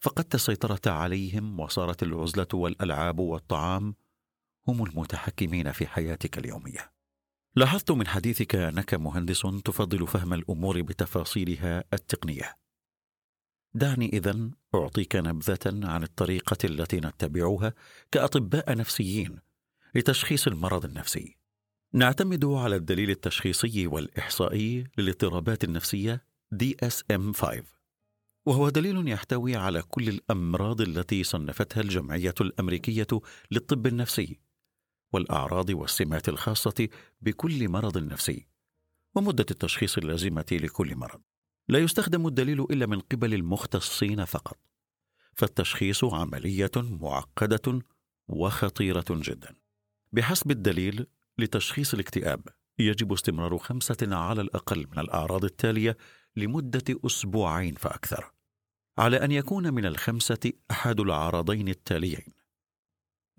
فقدت 0.00 0.34
السيطره 0.34 0.80
عليهم 0.86 1.60
وصارت 1.60 2.02
العزلة 2.02 2.46
والألعاب 2.54 3.18
والطعام 3.18 3.94
هم 4.68 4.84
المتحكمين 4.84 5.72
في 5.72 5.86
حياتك 5.86 6.38
اليومية. 6.38 6.92
لاحظت 7.56 7.90
من 7.90 8.06
حديثك 8.06 8.54
أنك 8.54 8.94
مهندس 8.94 9.40
تفضل 9.40 10.06
فهم 10.06 10.34
الأمور 10.34 10.82
بتفاصيلها 10.82 11.84
التقنية. 11.92 12.61
دعني 13.74 14.08
اذا 14.08 14.50
أعطيك 14.74 15.16
نبذة 15.16 15.58
عن 15.66 16.02
الطريقة 16.02 16.56
التي 16.64 16.96
نتبعها 16.96 17.74
كأطباء 18.12 18.76
نفسيين 18.76 19.38
لتشخيص 19.94 20.46
المرض 20.46 20.84
النفسي. 20.84 21.36
نعتمد 21.92 22.44
على 22.44 22.76
الدليل 22.76 23.10
التشخيصي 23.10 23.86
والإحصائي 23.86 24.84
للاضطرابات 24.98 25.64
النفسية 25.64 26.24
DSM-5 26.54 27.62
وهو 28.46 28.68
دليل 28.68 29.08
يحتوي 29.08 29.56
على 29.56 29.82
كل 29.82 30.08
الأمراض 30.08 30.80
التي 30.80 31.24
صنفتها 31.24 31.80
الجمعية 31.80 32.34
الأمريكية 32.40 33.06
للطب 33.50 33.86
النفسي 33.86 34.40
والأعراض 35.12 35.70
والسمات 35.70 36.28
الخاصة 36.28 36.88
بكل 37.20 37.68
مرض 37.68 37.98
نفسي 37.98 38.46
ومدة 39.14 39.46
التشخيص 39.50 39.98
اللازمة 39.98 40.46
لكل 40.52 40.96
مرض. 40.96 41.20
لا 41.68 41.78
يستخدم 41.78 42.26
الدليل 42.26 42.60
إلا 42.60 42.86
من 42.86 43.00
قبل 43.00 43.34
المختصين 43.34 44.24
فقط 44.24 44.58
فالتشخيص 45.34 46.04
عملية 46.04 46.70
معقدة 46.76 47.82
وخطيرة 48.28 49.04
جدا. 49.10 49.54
بحسب 50.12 50.50
الدليل 50.50 51.06
لتشخيص 51.38 51.94
الاكتئاب 51.94 52.48
يجب 52.78 53.12
استمرار 53.12 53.58
خمسة 53.58 53.96
على 54.02 54.40
الأقل 54.40 54.86
من 54.90 54.98
الأعراض 54.98 55.44
التالية 55.44 55.96
لمدة 56.36 57.00
أسبوعين 57.06 57.74
فأكثر 57.74 58.32
على 58.98 59.24
أن 59.24 59.32
يكون 59.32 59.74
من 59.74 59.86
الخمسة 59.86 60.52
أحد 60.70 61.00
العرضين 61.00 61.68
التاليين. 61.68 62.32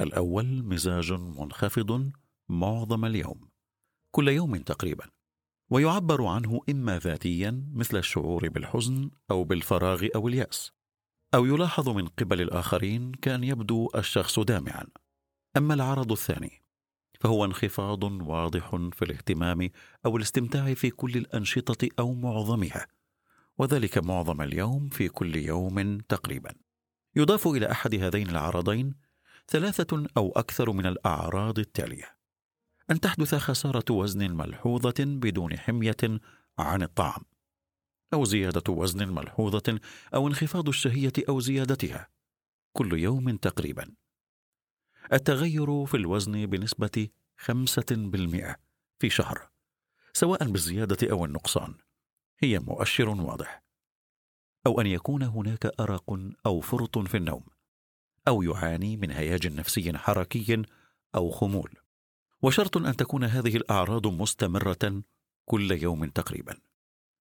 الأول 0.02 0.64
مزاج 0.64 1.12
منخفض 1.12 2.12
معظم 2.50 3.06
اليوم 3.06 3.50
كل 4.12 4.28
يوم 4.28 4.58
تقريبا. 4.58 5.06
ويعبر 5.74 6.26
عنه 6.26 6.62
إما 6.70 7.00
ذاتيا 7.00 7.64
مثل 7.74 7.98
الشعور 7.98 8.50
بالحزن 8.50 9.12
أو 9.32 9.44
بالفراغ 9.44 10.08
أو 10.16 10.28
اليأس 10.28 10.72
أو 11.34 11.46
يلاحظ 11.46 11.90
من 11.90 12.08
قبل 12.08 12.42
الآخرين 12.42 13.12
كأن 13.12 13.44
يبدو 13.44 13.90
الشخص 13.96 14.40
دامعا. 14.40 14.86
أما 15.58 15.74
العرض 15.74 16.12
الثاني 16.12 16.62
فهو 17.20 17.46
انخفاض 17.46 18.04
واضح 18.04 18.76
في 18.94 19.06
الاهتمام 19.06 19.70
أو 20.06 20.18
الاستمتاع 20.18 20.74
في 20.74 20.90
كل 20.90 21.18
الأنشطة 21.18 21.90
أو 22.00 22.14
معظمها 22.14 22.88
وذلك 23.58 23.98
معظم 23.98 24.42
اليوم 24.42 24.90
في 24.90 25.10
كل 25.10 25.36
يوم 25.36 25.98
تقريبا. 25.98 26.54
يضاف 27.16 27.48
إلى 27.48 27.72
أحد 27.72 27.96
هذين 27.96 28.30
العرضين 28.30 28.94
ثلاثة 29.48 30.06
أو 30.18 30.32
أكثر 30.36 30.72
من 30.72 30.86
الأعراض 30.86 31.60
التالية. 31.60 32.13
أن 32.94 33.00
تحدث 33.00 33.36
خسارة 33.36 33.86
وزن 33.92 34.32
ملحوظة 34.32 34.94
بدون 35.00 35.58
حمية 35.58 36.20
عن 36.60 36.84
الطعام 36.84 37.22
أو 38.14 38.26
زيادة 38.26 38.74
وزن 38.74 39.08
ملحوظة 39.08 39.80
أو 40.14 40.28
انخفاض 40.28 40.68
الشهية 40.68 41.14
أو 41.30 41.40
زيادتها 41.40 42.10
كل 42.74 43.00
يوم 43.00 43.38
تقريبا. 43.38 43.96
التغير 45.14 45.86
في 45.86 45.98
الوزن 45.98 46.46
بنسبة 46.46 47.08
خمسة 47.38 47.86
بالمئة 47.92 48.56
في 49.00 49.10
شهر 49.10 49.50
سواء 50.14 50.52
بالزيادة 50.52 51.12
أو 51.12 51.26
النقصان 51.26 51.76
هي 52.40 52.60
مؤشر 52.60 53.10
واضح. 53.10 53.64
أو 54.66 54.82
أن 54.82 54.88
يكون 54.88 55.24
هناك 55.24 55.66
أرق 55.80 56.20
أو 56.46 56.62
فرط 56.62 56.98
في 56.98 57.18
النوم 57.18 57.44
أو 58.28 58.42
يعاني 58.42 58.98
من 58.98 59.12
هياج 59.12 59.48
نفسي 59.48 59.98
حركي 59.98 60.64
أو 61.16 61.30
خمول. 61.30 61.83
وشرط 62.44 62.78
أن 62.78 62.96
تكون 62.96 63.24
هذه 63.24 63.58
الأعراض 63.58 64.08
مستمرة 64.08 65.04
كل 65.46 65.72
يوم 65.72 66.06
تقريبا. 66.06 66.60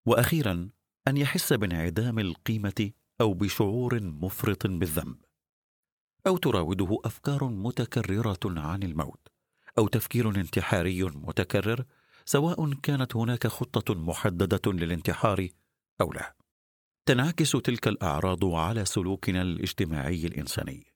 وأخيرا 0.05 0.69
أن 1.07 1.17
يحس 1.17 1.53
بانعدام 1.53 2.19
القيمة 2.19 2.91
أو 3.21 3.33
بشعور 3.33 4.03
مفرط 4.03 4.67
بالذنب. 4.67 5.17
أو 6.27 6.37
تراوده 6.37 6.97
أفكار 7.05 7.43
متكررة 7.43 8.39
عن 8.45 8.83
الموت. 8.83 9.27
أو 9.77 9.87
تفكير 9.87 10.29
انتحاري 10.29 11.03
متكرر 11.03 11.85
سواء 12.25 12.73
كانت 12.73 13.15
هناك 13.15 13.47
خطة 13.47 13.95
محددة 13.95 14.71
للانتحار 14.71 15.47
أو 16.01 16.13
لا. 16.13 16.35
تنعكس 17.05 17.51
تلك 17.51 17.87
الأعراض 17.87 18.45
على 18.45 18.85
سلوكنا 18.85 19.41
الاجتماعي 19.41 20.27
الإنساني. 20.27 20.93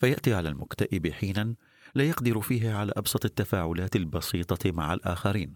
فيأتي 0.00 0.34
على 0.34 0.48
المكتئب 0.48 1.12
حينا 1.12 1.54
لا 1.94 2.04
يقدر 2.04 2.40
فيه 2.40 2.72
على 2.74 2.92
أبسط 2.96 3.24
التفاعلات 3.24 3.96
البسيطة 3.96 4.72
مع 4.72 4.94
الآخرين. 4.94 5.54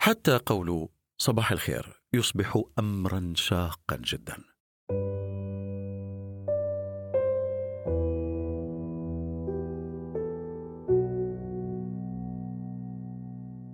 حتى 0.00 0.40
قول 0.46 0.88
صباح 1.18 1.52
الخير 1.52 2.02
يصبح 2.12 2.62
امرا 2.78 3.32
شاقا 3.36 3.96
جدا. 3.96 4.36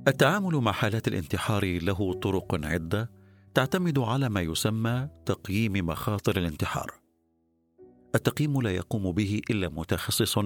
التعامل 0.09 0.55
مع 0.55 0.72
حالات 0.72 1.09
الانتحار 1.09 1.78
له 1.82 2.12
طرق 2.12 2.64
عدة 2.64 3.11
تعتمد 3.55 3.99
على 3.99 4.28
ما 4.28 4.40
يسمى 4.40 5.09
تقييم 5.26 5.86
مخاطر 5.86 6.36
الانتحار. 6.36 7.04
التقييم 8.15 8.62
لا 8.62 8.71
يقوم 8.71 9.12
به 9.12 9.41
إلا 9.51 9.69
متخصص 9.69 10.39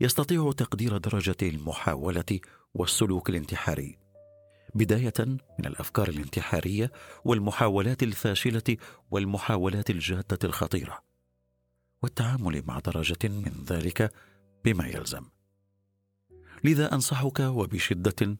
يستطيع 0.00 0.52
تقدير 0.52 0.96
درجة 0.96 1.36
المحاولة 1.42 2.40
والسلوك 2.74 3.30
الانتحاري. 3.30 3.98
بداية 4.74 5.14
من 5.58 5.66
الأفكار 5.66 6.08
الانتحارية 6.08 6.92
والمحاولات 7.24 8.02
الفاشلة 8.02 8.76
والمحاولات 9.10 9.90
الجادة 9.90 10.38
الخطيرة. 10.44 10.98
والتعامل 12.02 12.62
مع 12.66 12.78
درجة 12.78 13.18
من 13.24 13.64
ذلك 13.68 14.12
بما 14.64 14.86
يلزم. 14.86 15.24
لذا 16.64 16.94
أنصحك 16.94 17.40
وبشدة 17.40 18.36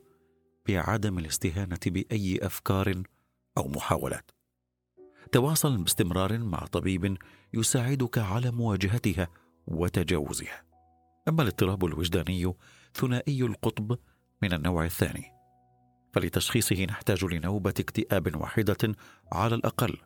بعدم 0.69 1.19
الاستهانة 1.19 1.79
بأي 1.87 2.39
أفكار 2.43 3.03
أو 3.59 3.69
محاولات. 3.69 4.36
تواصل 5.33 5.77
باستمرار 5.77 6.39
مع 6.39 6.59
طبيب 6.59 7.17
يساعدك 7.55 8.19
على 8.19 8.51
مواجهتها 8.51 9.29
وتجاوزها. 9.67 10.63
أما 11.29 11.43
الاضطراب 11.43 11.85
الوجداني 11.85 12.55
ثنائي 12.95 13.43
القطب 13.43 13.99
من 14.43 14.53
النوع 14.53 14.85
الثاني. 14.85 15.25
فلتشخيصه 16.13 16.85
نحتاج 16.85 17.25
لنوبة 17.25 17.75
اكتئاب 17.81 18.37
واحدة 18.37 18.95
على 19.33 19.55
الأقل 19.55 19.97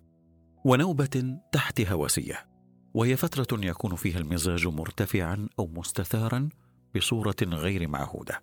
ونوبة 0.65 1.39
تحت 1.53 1.81
هوسيه 1.81 2.51
وهي 2.95 3.17
فترة 3.17 3.65
يكون 3.65 3.97
فيها 3.97 4.19
المزاج 4.19 4.67
مرتفعا 4.67 5.49
أو 5.59 5.67
مستثارا 5.67 6.49
بصورة 6.97 7.37
غير 7.43 7.89
معهودة. 7.89 8.43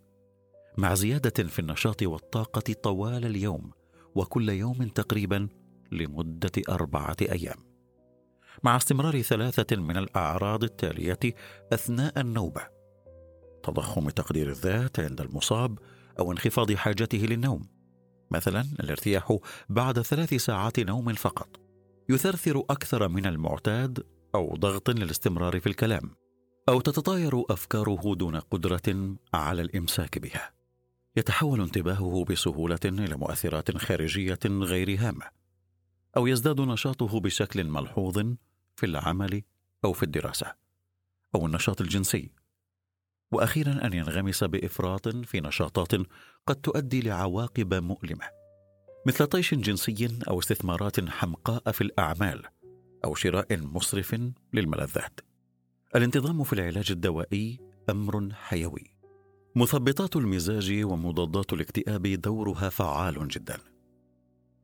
مع 0.78 0.94
زيادة 0.94 1.44
في 1.44 1.60
النشاط 1.60 2.04
والطاقة 2.04 2.74
طوال 2.74 3.26
اليوم 3.26 3.72
وكل 4.16 4.50
يوم 4.50 4.84
تقريبا 4.84 5.48
لمدة 5.92 6.52
أربعة 6.70 7.18
أيام. 7.22 7.58
مع 8.64 8.78
استمرار 8.78 9.22
ثلاثة 9.22 9.76
من 9.76 9.98
الأعراض 9.98 10.64
التالية 10.64 11.20
أثناء 11.74 12.20
النوبة 12.20 12.62
تضخم 13.64 14.10
تقدير 14.10 14.50
الذات 14.50 15.00
عند 15.00 15.22
المصاب 15.22 15.80
أو 16.20 16.32
انخفاض 16.32 16.74
حاجته 16.74 17.18
للنوم. 17.18 17.68
مثلا 18.32 18.66
الارتياح 18.80 19.38
بعد 19.70 20.02
ثلاث 20.02 20.34
ساعات 20.34 20.80
نوم 20.80 21.14
فقط 21.14 21.60
يثرثر 22.10 22.60
أكثر 22.60 23.08
من 23.08 23.26
المعتاد 23.26 24.04
أو 24.36 24.56
ضغط 24.56 24.90
للاستمرار 24.90 25.60
في 25.60 25.68
الكلام 25.68 26.16
أو 26.70 26.82
تتطاير 26.82 27.44
أفكاره 27.50 28.16
دون 28.16 28.36
قدرة 28.40 29.16
على 29.34 29.62
الإمساك 29.62 30.20
بها. 30.20 30.52
يتحول 31.18 31.62
انتباهه 31.62 32.26
بسهولة 32.30 32.80
إلى 32.86 33.16
مؤثرات 33.16 33.78
خارجية 33.78 34.40
غير 34.46 35.00
هامة. 35.00 35.26
أو 36.18 36.28
يزداد 36.28 36.62
نشاطه 36.62 37.20
بشكل 37.20 37.64
ملحوظ 37.64 38.20
في 38.76 38.86
العمل 38.86 39.44
أو 39.86 39.94
في 39.94 40.04
الدراسة 40.04 40.56
أو 41.36 41.46
النشاط 41.46 41.82
الجنسي. 41.82 42.32
وأخيرا 43.32 43.86
أن 43.86 43.94
ينغمس 43.94 44.44
بإفراط 44.44 45.08
في 45.08 45.42
نشاطات 45.42 45.92
قد 46.48 46.56
تؤدي 46.56 47.02
لعواقب 47.02 47.74
مؤلمة 47.74 48.26
مثل 49.06 49.28
طيش 49.28 49.54
جنسي 49.54 50.20
أو 50.30 50.40
استثمارات 50.40 51.10
حمقاء 51.10 51.72
في 51.72 51.82
الأعمال 51.82 52.44
أو 53.06 53.16
شراء 53.16 53.58
مسرف 53.58 54.16
للملذات. 54.54 55.20
الانتظام 55.96 56.44
في 56.44 56.54
العلاج 56.54 56.92
الدوائي 56.92 57.60
أمر 57.90 58.34
حيوي. 58.34 58.84
مثبطات 59.56 60.16
المزاج 60.16 60.84
ومضادات 60.84 61.54
الاكتئاب 61.54 62.08
دورها 62.08 62.70
فعال 62.70 63.28
جدا. 63.28 63.77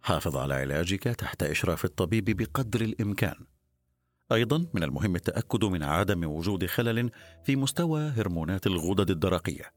حافظ 0.03 0.37
على 0.37 0.53
علاجك 0.53 1.03
تحت 1.03 1.43
إشراف 1.43 1.85
الطبيب 1.85 2.37
بقدر 2.37 2.81
الإمكان. 2.81 3.35
أيضا 4.31 4.65
من 4.73 4.83
المهم 4.83 5.15
التأكد 5.15 5.65
من 5.65 5.83
عدم 5.83 6.23
وجود 6.23 6.65
خلل 6.65 7.11
في 7.43 7.55
مستوى 7.55 8.01
هرمونات 8.01 8.67
الغدد 8.67 9.09
الدرقية 9.09 9.73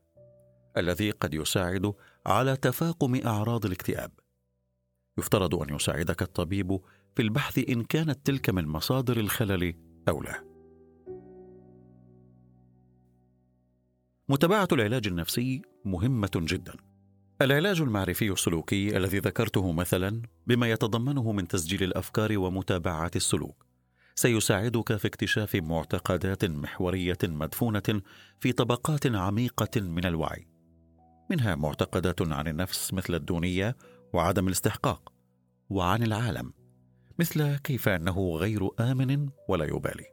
الذي 0.77 1.11
قد 1.11 1.35
يساعد 1.35 1.95
على 2.27 2.57
تفاقم 2.57 3.21
أعراض 3.27 3.67
الاكتئاب. 3.67 4.11
يفترض 5.19 5.55
أن 5.55 5.75
يساعدك 5.75 6.23
الطبيب 6.23 6.81
في 7.17 7.23
البحث 7.23 7.59
إن 7.69 7.85
كانت 7.85 8.27
تلك 8.27 8.51
من 8.51 8.67
مصادر 8.67 9.17
الخلل 9.17 9.75
أو 10.09 10.23
لا. 10.23 10.45
متابعة 14.29 14.69
العلاج 14.73 15.07
النفسي 15.07 15.63
مهمة 15.85 16.31
جدا. 16.35 16.77
العلاج 17.43 17.81
المعرفي 17.81 18.33
السلوكي 18.33 18.97
الذي 18.97 19.19
ذكرته 19.19 19.73
مثلا 19.73 20.23
بما 20.47 20.71
يتضمنه 20.71 21.33
من 21.33 21.49
تسجيل 21.49 21.83
الأفكار 21.83 22.39
ومتابعة 22.39 23.11
السلوك. 23.17 23.67
سيساعدك 24.15 24.97
في 24.97 25.09
اكتشاف 25.09 25.57
معتقدات 25.57 26.45
محورية 26.45 27.19
مدفونة 27.25 28.03
في 28.41 28.53
طبقات 28.53 29.07
عميقة 29.07 29.81
من 29.81 30.07
الوعي. 30.07 30.49
منها 31.31 31.55
معتقدات 31.55 32.23
عن 32.23 32.49
النفس 32.49 32.95
مثل 32.95 33.15
الدونية 33.15 33.77
وعدم 34.13 34.47
الاستحقاق 34.47 35.13
وعن 35.71 36.03
العالم 36.03 36.53
مثل 37.19 37.57
كيف 37.57 37.89
أنه 37.89 38.37
غير 38.37 38.69
آمن 38.81 39.29
ولا 39.49 39.65
يبالي. 39.65 40.07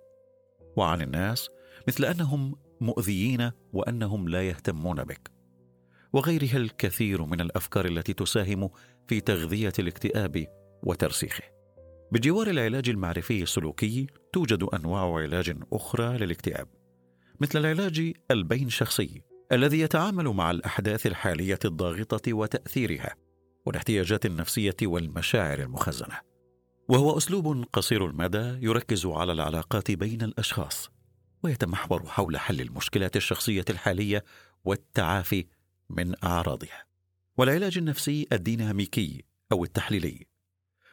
وعن 0.77 1.01
الناس 1.01 1.49
مثل 1.87 2.05
أنهم 2.05 2.55
مؤذيين 2.81 3.51
وأنهم 3.73 4.29
لا 4.29 4.47
يهتمون 4.47 5.03
بك. 5.03 5.32
وغيرها 6.13 6.57
الكثير 6.57 7.25
من 7.25 7.41
الأفكار 7.41 7.85
التي 7.85 8.13
تساهم 8.13 8.69
في 9.07 9.21
تغذية 9.21 9.73
الاكتئاب 9.79 10.47
وترسيخه. 10.83 11.43
بجوار 12.11 12.47
العلاج 12.47 12.89
المعرفي 12.89 13.43
السلوكي 13.43 14.07
توجد 14.33 14.63
أنواع 14.63 15.15
علاج 15.15 15.55
أخرى 15.73 16.17
للاكتئاب 16.17 16.67
مثل 17.39 17.59
العلاج 17.59 18.13
البين 18.31 18.69
شخصي 18.69 19.21
الذي 19.51 19.79
يتعامل 19.79 20.27
مع 20.27 20.51
الأحداث 20.51 21.07
الحالية 21.07 21.59
الضاغطة 21.65 22.33
وتأثيرها 22.33 23.15
والاحتياجات 23.65 24.25
النفسية 24.25 24.75
والمشاعر 24.83 25.59
المخزنة. 25.59 26.19
وهو 26.89 27.17
أسلوب 27.17 27.65
قصير 27.73 28.05
المدى 28.05 28.57
يركز 28.65 29.05
على 29.05 29.31
العلاقات 29.31 29.91
بين 29.91 30.21
الأشخاص 30.21 30.91
ويتمحور 31.43 32.05
حول 32.05 32.37
حل 32.37 32.61
المشكلات 32.61 33.15
الشخصية 33.15 33.65
الحالية 33.69 34.23
والتعافي 34.65 35.45
من 35.89 36.13
أعراضها. 36.23 36.83
والعلاج 37.37 37.77
النفسي 37.77 38.27
الديناميكي 38.31 39.23
أو 39.51 39.63
التحليلي. 39.63 40.27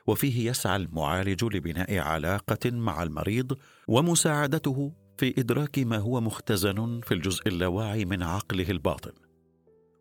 وفيه 0.07 0.51
يسعى 0.51 0.77
المعالج 0.77 1.45
لبناء 1.45 1.99
علاقة 1.99 2.71
مع 2.71 3.03
المريض 3.03 3.59
ومساعدته 3.89 4.93
في 5.19 5.41
إدراك 5.41 5.79
ما 5.79 5.99
هو 5.99 6.21
مختزن 6.21 7.01
في 7.01 7.15
الجزء 7.15 7.49
اللاواعي 7.49 8.05
من 8.05 8.23
عقله 8.23 8.71
الباطن. 8.71 9.13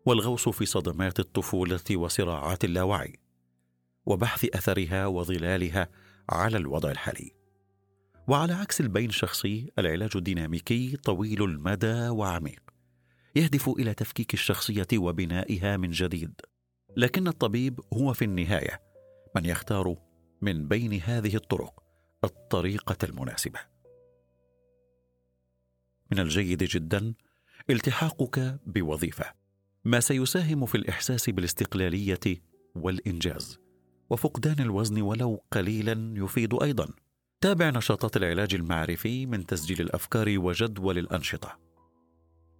والغوص 0.06 0.48
في 0.48 0.66
صدمات 0.66 1.20
الطفولة 1.20 1.80
وصراعات 1.94 2.64
اللاوعي. 2.64 3.18
وبحث 4.06 4.44
أثرها 4.54 5.06
وظلالها 5.06 5.88
على 6.28 6.56
الوضع 6.56 6.90
الحالي. 6.90 7.32
وعلى 8.28 8.52
عكس 8.52 8.80
البين 8.80 9.10
شخصي 9.10 9.70
العلاج 9.78 10.10
الديناميكي 10.16 10.96
طويل 10.96 11.42
المدى 11.42 12.08
وعميق. 12.08 12.69
يهدف 13.36 13.68
إلى 13.68 13.94
تفكيك 13.94 14.34
الشخصية 14.34 14.86
وبنائها 14.94 15.76
من 15.76 15.90
جديد. 15.90 16.40
لكن 16.96 17.28
الطبيب 17.28 17.80
هو 17.94 18.12
في 18.12 18.24
النهاية 18.24 18.82
من 19.36 19.46
يختار 19.46 19.96
من 20.42 20.68
بين 20.68 21.00
هذه 21.00 21.36
الطرق 21.36 21.82
الطريقة 22.24 22.96
المناسبة. 23.02 23.58
من 26.12 26.18
الجيد 26.18 26.64
جدا 26.64 27.14
التحاقك 27.70 28.60
بوظيفة 28.66 29.24
ما 29.84 30.00
سيساهم 30.00 30.66
في 30.66 30.74
الإحساس 30.74 31.30
بالاستقلالية 31.30 32.42
والإنجاز 32.74 33.58
وفقدان 34.10 34.60
الوزن 34.60 35.02
ولو 35.02 35.44
قليلا 35.50 36.14
يفيد 36.16 36.62
أيضا. 36.62 36.88
تابع 37.40 37.70
نشاطات 37.70 38.16
العلاج 38.16 38.54
المعرفي 38.54 39.26
من 39.26 39.46
تسجيل 39.46 39.80
الأفكار 39.80 40.38
وجدول 40.38 40.98
الأنشطة. 40.98 41.69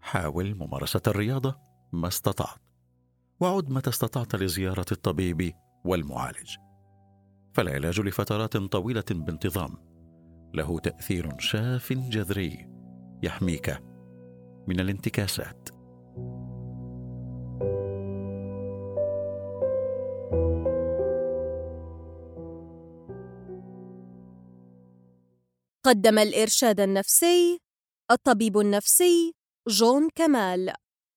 حاول 0.00 0.54
ممارسة 0.54 1.02
الرياضة 1.06 1.60
ما 1.92 2.08
استطعت 2.08 2.60
وعد 3.40 3.70
متى 3.70 3.90
استطعت 3.90 4.34
لزيارة 4.34 4.86
الطبيب 4.92 5.52
والمعالج. 5.84 6.56
فالعلاج 7.54 8.00
لفترات 8.00 8.56
طويلة 8.56 9.04
بانتظام. 9.10 9.76
له 10.54 10.78
تأثير 10.78 11.38
شاف 11.38 11.92
جذري 11.92 12.68
يحميك 13.22 13.82
من 14.68 14.80
الانتكاسات. 14.80 15.68
قدم 25.84 26.18
الإرشاد 26.18 26.80
النفسي 26.80 27.60
الطبيب 28.10 28.58
النفسي 28.58 29.39
جون 29.68 30.08
كمال 30.14 30.72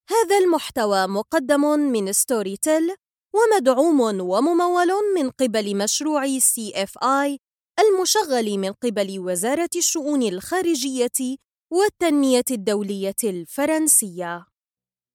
هذا 0.09 0.37
المحتوى 0.37 1.07
مقدم 1.07 1.61
من 1.79 2.13
Storytel 2.13 2.95
ومدعوم 3.33 3.99
وممول 4.01 4.87
من 5.15 5.29
قبل 5.29 5.77
مشروع 5.77 6.39
CFI 6.39 7.39
المشغل 7.79 8.57
من 8.57 8.71
قبل 8.71 9.19
وزارة 9.19 9.69
الشؤون 9.75 10.23
الخارجية 10.23 11.37
والتنمية 11.71 12.43
الدولية 12.51 13.15
الفرنسية. 13.23 14.53